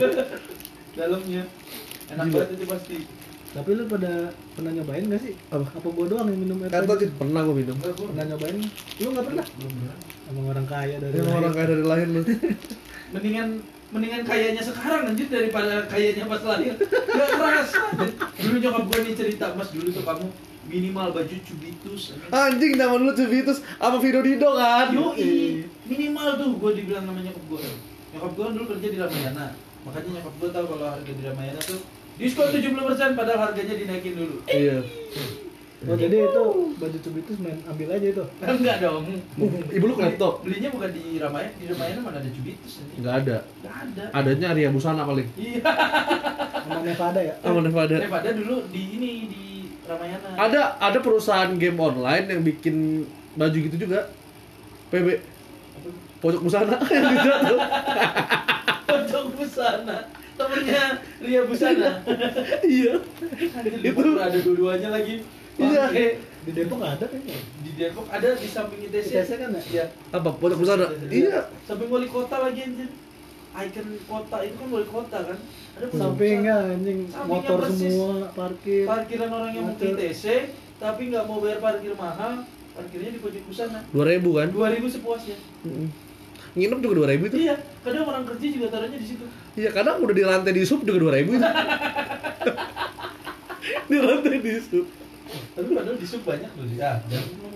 [0.93, 1.43] Dalamnya
[2.09, 2.35] enak Gila.
[2.35, 2.97] banget itu pasti.
[3.53, 4.11] Tapi lu pada
[4.57, 5.33] pernah nyobain gak sih?
[5.47, 5.65] Apa?
[5.69, 7.05] Apa gua doang yang minum air kata tajin?
[7.05, 7.75] sih pernah gue minum.
[7.77, 8.55] Enggak gua Pernah nyobain?
[8.97, 9.45] Lu nggak pernah?
[9.45, 9.95] belum pernah.
[10.23, 11.37] Emang orang kaya dari Emang lahir.
[11.37, 12.21] orang kaya dari lahir lu.
[13.13, 13.47] Mendingan
[13.93, 16.73] mendingan kayaknya sekarang anjir daripada kayaknya pas lahir.
[16.81, 17.69] Gak keras.
[18.33, 20.25] Dulu nyokap gue nih cerita, Mas dulu tuh kamu
[20.63, 22.03] minimal baju cubitus.
[22.33, 24.89] Anjing zaman lu Cubitus apa Vido Dido kan?
[24.89, 27.61] Yoi, minimal tuh gue dibilang namanya nyokap gue.
[28.17, 29.47] Nyokap gue dulu kerja di Ramayana.
[29.83, 31.79] Makanya nyokap gue tahu kalau harga di Ramayana tuh
[32.15, 34.37] diskon 70% padahal harganya dinaikin dulu.
[34.47, 34.79] Iya.
[35.83, 36.43] Oh jadi itu
[36.79, 38.23] baju cubitus main ambil aja itu.
[38.55, 39.03] Enggak dong.
[39.75, 40.39] Ibu lu laptop?
[40.47, 42.99] Belinya bukan di Ramayana, di Ramayana mana ada cubitus anjing.
[43.03, 43.37] Nggak ada.
[43.43, 44.03] Enggak ada.
[44.15, 45.27] Adanya Arya Busana paling.
[45.35, 45.59] Iya.
[46.63, 47.35] Sama Nevada ya.
[47.43, 47.95] Sama Nevada.
[47.99, 49.43] Daripada dulu di ini di
[49.83, 50.27] Ramayana.
[50.39, 53.03] Ada ada perusahaan game online yang bikin
[53.35, 54.07] baju gitu juga.
[54.87, 55.07] PB
[56.23, 57.55] pojok busana yang gitu.
[59.13, 59.97] Pojok busana.
[60.33, 60.83] Temennya
[61.21, 62.01] Ria Busana.
[62.65, 62.97] iya.
[63.85, 64.09] Itu.
[64.17, 65.21] Ada dua-duanya lagi.
[65.53, 65.85] Iya.
[65.85, 66.09] Pakai.
[66.43, 67.37] Di Depok nggak ada kayaknya.
[67.61, 69.09] Di Depok ada di samping ITC.
[69.13, 69.61] ITC kan ya?
[69.69, 69.85] Iya.
[70.09, 70.89] Apa pojok busana?
[71.05, 71.45] Iya.
[71.61, 72.89] Samping wali kota lagi anjir.
[73.53, 75.37] Icon kota itu kan wali kota kan.
[75.77, 78.83] Ada Sampingnya anjing Sampingnya motor semua parkir.
[78.89, 79.93] parkiran orang yang mau ke.
[79.93, 80.25] ITC
[80.81, 82.41] tapi nggak mau bayar parkir mahal
[82.73, 84.49] parkirnya di pojok busana Dua ribu kan?
[84.49, 85.87] dua ribu sepuasnya Mm-mm.
[86.53, 87.37] Nginep juga dua ribu itu.
[87.39, 90.81] iya kadang orang kerja juga taruhnya di situ Iya kadang udah di lantai di sub
[90.81, 91.41] juga dua ribu itu.
[93.83, 94.85] di lantai di sub.
[95.53, 97.01] tapi padahal di sub banyak loh ya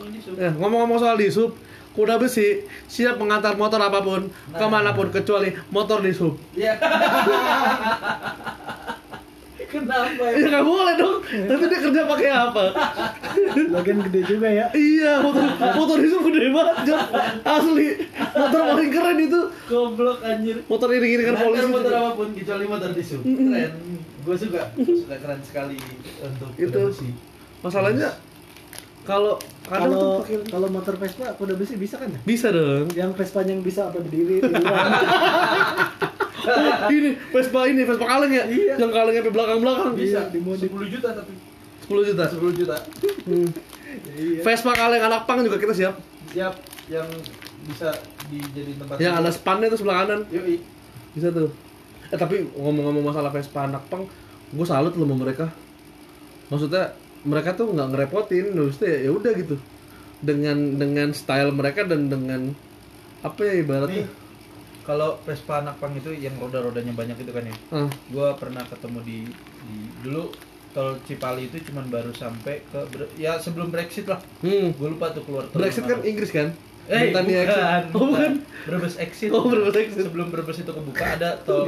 [0.08, 1.54] di sub Nah, ngomong-ngomong soal di sub,
[1.94, 4.58] kuda besi siap mengantar motor apa pun Nah.
[4.58, 6.34] ke mana pun kecuali motor di sub.
[6.54, 6.74] iya
[9.68, 11.18] kenapa Ya ya nggak boleh dong.
[11.24, 12.64] Nanti dia kerja pakai apa?
[13.70, 14.66] Lagian gede juga ya.
[14.74, 15.44] iya motor
[15.74, 17.00] motor sub gede banget Jon.
[17.44, 19.42] Asli motor paling keren itu.
[19.68, 21.60] goblok anjir Motor iring-iringan polisi.
[21.60, 22.00] Antar motor juga.
[22.00, 23.72] apa pun kecuali motor di sub keren
[24.28, 25.80] gue suka suka keren sekali
[26.20, 26.68] untuk Itu.
[26.68, 27.08] kuda besi.
[27.60, 28.10] Masalahnya
[29.04, 32.20] kalau Kalau kalau motor Vespa kuda besi bisa kan ya?
[32.24, 32.88] bisa dong.
[32.92, 34.44] Yang Vespanya yang bisa apa berdiri.
[36.96, 38.74] ini Vespa ini Vespa kaleng ya Iya.
[38.78, 40.40] yang kalengnya sampai belakang belakang Bisa Iya.
[40.58, 41.34] 10 juta tapi
[41.88, 42.76] 10 juta 10 juta.
[43.26, 43.48] Hmm.
[44.14, 44.42] Iya.
[44.44, 45.96] Vespa kaleng anak pang juga kita siap
[46.32, 46.54] Siap
[46.88, 47.08] yang
[47.68, 47.92] bisa
[48.32, 50.56] dijadiin tempat yang ada spannya tuh sebelah kanan Yoi.
[51.12, 51.52] bisa tuh
[52.08, 54.08] eh tapi ngomong-ngomong masalah Vespa anak pang
[54.48, 55.52] gue salut loh sama mereka
[56.48, 56.96] maksudnya
[57.28, 59.56] mereka tuh nggak ngerepotin maksudnya ya udah gitu
[60.24, 62.56] dengan dengan style mereka dan dengan
[63.20, 64.27] apa ya ibaratnya Nih,
[64.88, 67.56] kalau Vespa anak pang itu yang roda-rodanya banyak itu kan ya.
[67.76, 69.18] ah, Gua pernah ketemu di,
[69.62, 70.32] di dulu
[70.70, 72.80] tol Cipali itu cuman baru sampai ke
[73.16, 74.24] ya sebelum Brexit lah.
[74.40, 74.74] hmm.
[74.74, 76.00] Gue lupa tuh keluar tol Brexit kan.
[76.02, 76.50] Inggris kan
[76.88, 77.92] Eh, Bukan exit.
[77.92, 78.34] oh bukan
[78.64, 79.28] Brebes exit.
[79.28, 80.08] Oh, Brebes exit.
[80.08, 81.68] Sebelum Brebes itu kebuka ada tol.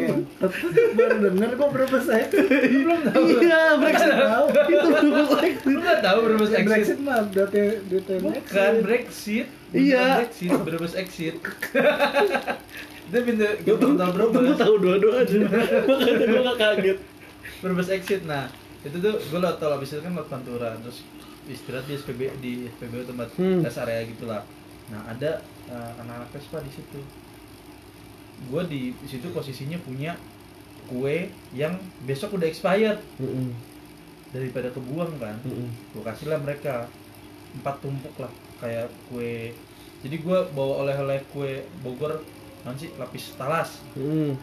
[0.96, 3.24] baru denger kok berapa saya Belum tahu.
[3.36, 6.70] iya Brexit tahu itu Brebes exit Lu tahu Brebes exit?
[6.72, 9.46] Brexit mah berarti DTM Bukan Brexit.
[9.70, 10.24] Iya.
[10.24, 11.36] Brexit, Brebes exit.
[13.10, 13.22] Gue
[13.60, 14.58] gerbang tol tuh Brebes.
[14.58, 15.40] tahu dua-duanya
[15.90, 16.98] makanya gue gak kaget
[17.60, 18.22] Brebes exit.
[18.24, 18.46] Nah,
[18.80, 21.02] itu tuh gue lewat tol habis itu kan lewat Pantura terus
[21.46, 23.60] istirahat di SPB di SPBU tempat Hmm.
[23.60, 24.46] rest area gitulah.
[24.88, 27.00] Nah, ada eh, anak-anak Vespa di situ.
[28.46, 30.14] Gue di situ posisinya punya
[30.86, 33.54] kue yang besok udah expired Mm-mm.
[34.30, 35.38] daripada kebuang kan.
[35.44, 35.70] Mm-mm.
[35.92, 36.90] gue kasih lah mereka
[37.52, 39.54] empat tumpuk lah kayak kue
[40.00, 42.22] jadi gue bawa oleh-oleh kue Bogor
[42.62, 43.80] nanti lapis talas.
[43.94, 44.36] Mm-mm.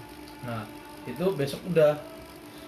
[0.43, 0.63] nah
[1.05, 1.97] itu besok udah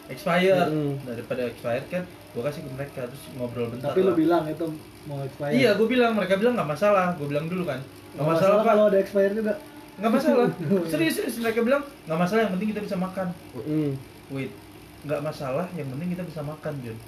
[0.09, 0.95] expired Mm.
[1.05, 4.17] daripada expired kan gue kasih ke mereka terus ngobrol bentar tapi lu lah.
[4.17, 4.65] bilang itu
[5.05, 7.13] mau expired iya gue bilang mereka bilang nggak masalah.
[7.17, 9.55] Gue bilang dulu kan nggak Nggak masalah, kalau ada expired juga.
[9.99, 10.47] Nggak masalah.
[10.93, 13.27] Serius serius mereka bilang nggak masalah yang penting kita bisa makan.
[13.55, 13.89] Mm-mm.
[14.29, 14.53] wait
[14.99, 16.99] nggak masalah yang penting kita bisa makan John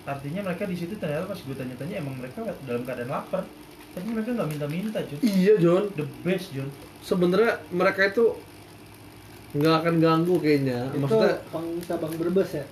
[0.00, 3.44] artinya mereka di situ ternyata pas gue tanya-tanya emang mereka dalam keadaan lapar.
[3.90, 6.70] Tapi mereka nggak minta-minta John iya John the best John
[7.04, 8.36] sebenarnya mereka itu
[9.56, 10.88] nggak akan ganggu kayaknya.
[10.94, 12.64] Itu maksudnya pang cabang berbes ya?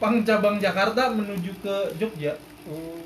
[0.00, 2.34] Pang cabang Jakarta menuju ke Jogja.
[2.64, 3.04] Oh,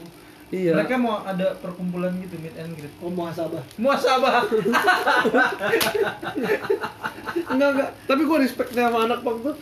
[0.54, 0.72] iya.
[0.78, 2.94] Mereka mau ada perkumpulan gitu meet and greet.
[3.02, 3.62] Oh muhasabah.
[3.76, 4.46] Muasabah
[7.48, 9.54] enggak enggak tapi gue respect sama anak pang tuh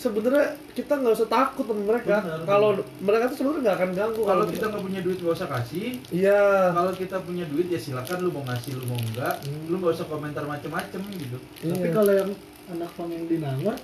[0.00, 2.16] sebenarnya kita nggak usah takut sama mereka.
[2.42, 5.86] Kalau mereka tuh sebenarnya nggak akan ganggu kalau kita nggak punya duit nggak usah kasih.
[6.08, 6.40] Iya.
[6.72, 9.34] Kalau kita punya duit ya silakan lu mau ngasih lu mau enggak
[9.68, 11.36] lu nggak usah komentar macem-macem gitu.
[11.60, 11.92] Tapi Iya.
[11.92, 12.30] kalau yang
[12.70, 13.76] anak pang yang di Nangor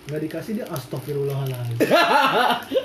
[0.00, 1.76] nggak dikasih dia astagfirullahaladzim.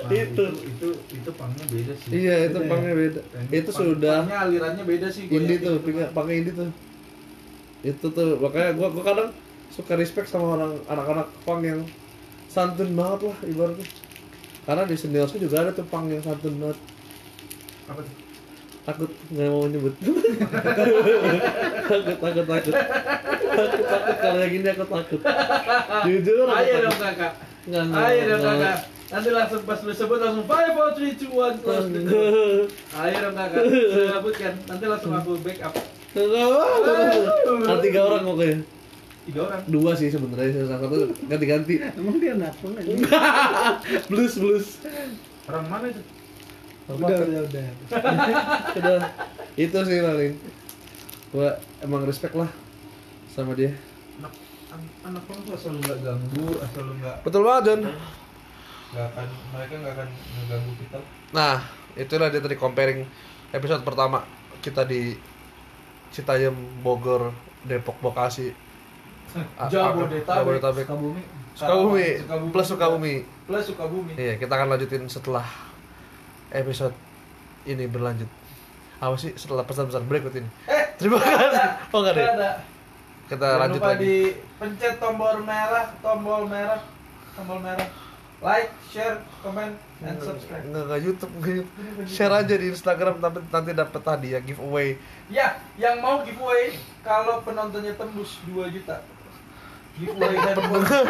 [0.06, 0.44] Nah, Itu.
[0.62, 2.10] itu itu pangnya beda sih.
[2.14, 2.70] Iya itu Beda ya?
[2.70, 3.20] pangnya beda.
[3.50, 5.82] Itu pang- sudah pangnya alirannya beda sih gua ini tuh itu.
[5.82, 6.68] pinggang pangnya ini tuh.
[7.82, 9.28] Itu tuh makanya gua gua kadang
[9.68, 11.80] suka respect sama orang anak-anak pang yang
[12.56, 13.86] santun banget lah ibaratnya.
[14.64, 16.78] Karena di seniorku juga ada tuh pang yang santun banget.
[17.92, 18.14] Apa tuh?
[18.88, 19.94] Takut nggak mau nyebut.
[21.86, 22.74] Takut takut takut.
[22.74, 25.20] Takut takut kalau yang ini aku takut.
[26.08, 27.32] Jujur ayo dong kakak.
[27.66, 28.76] Nggak, nggak, ayo dong kakak.
[29.06, 31.90] Nanti langsung pas lu sebut langsung five four three two one close.
[31.92, 32.66] The door
[33.04, 33.62] ayo dong kakak.
[34.16, 34.54] Sebutkan.
[34.70, 35.74] Nanti langsung aku backup
[36.16, 38.75] Ada tiga orang pokoknya
[39.26, 39.60] tiga orang.
[39.66, 41.10] Dua sih sebenarnya salah satu.
[41.26, 41.74] Ganti-ganti.
[41.98, 42.94] Emang dia anak pang aja
[44.10, 44.66] blues blues.
[45.46, 46.02] Orang mana itu?
[46.86, 47.66] Udah udah udah.
[48.78, 48.98] Udah.
[49.58, 50.34] Itu sih paling.
[51.34, 52.46] Gua emang respect lah
[53.28, 53.74] sama dia.
[54.22, 54.32] Anak
[54.70, 57.80] an- anak orang tuh asal lu nggak ganggu asal lu nggak betul banget John.
[58.94, 60.98] Nggak akan mereka nggak akan ngeganggu kita.
[61.34, 61.56] Nah
[61.98, 63.02] itulah dia tadi comparing
[63.50, 64.22] episode pertama
[64.62, 65.18] kita di
[66.14, 67.34] Citayam Bogor
[67.66, 68.54] Depok Bekasi
[69.68, 70.84] Jabodetabek Jabodetabek.
[70.86, 71.22] Sukabumi.
[71.56, 72.06] Sukabumi
[72.52, 73.14] plus Sukabumi.
[73.48, 74.12] Plus Sukabumi.
[74.16, 75.46] Iya kita akan lanjutin setelah
[76.52, 76.94] episode
[77.66, 78.28] ini berlanjut.
[79.00, 79.32] Apa sih?
[79.36, 80.48] Setelah pesan-pesan berikut ini.
[80.68, 81.92] Eh terima kasih.
[81.92, 82.50] oh enggak deh ada.
[83.26, 84.02] Kita Jangan lanjut lupa lagi.
[84.06, 84.16] di
[84.56, 86.80] pencet tombol merah, tombol merah,
[87.34, 87.88] tombol merah.
[88.36, 89.72] Like, share, comment,
[90.04, 90.60] and subscribe.
[90.68, 92.04] Nggak, nggak YouTube, nggak YouTube.
[92.04, 95.00] Share aja di Instagram tapi nanti dapat hadiah giveaway.
[95.32, 99.00] Ya, yang mau giveaway kalau penontonnya tembus 2 juta.
[99.96, 101.04] Pendengar, pendengar,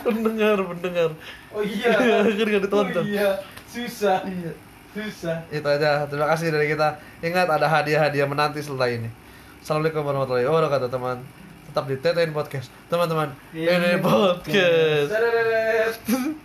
[0.00, 1.10] pendengar, pendengar.
[1.52, 1.92] Oh iya.
[1.92, 3.04] Kan ditonton.
[3.04, 4.24] Oh iya, susah.
[4.24, 4.52] Iya.
[4.94, 5.42] Susah.
[5.50, 6.06] Itu aja.
[6.06, 6.96] Terima kasih dari kita.
[7.20, 9.10] Ingat ada hadiah-hadiah menanti setelah ini.
[9.60, 11.18] Assalamualaikum warahmatullahi wabarakatuh teman.
[11.68, 12.70] Tetap di TTN Podcast.
[12.86, 15.10] Teman-teman, Ini podcast.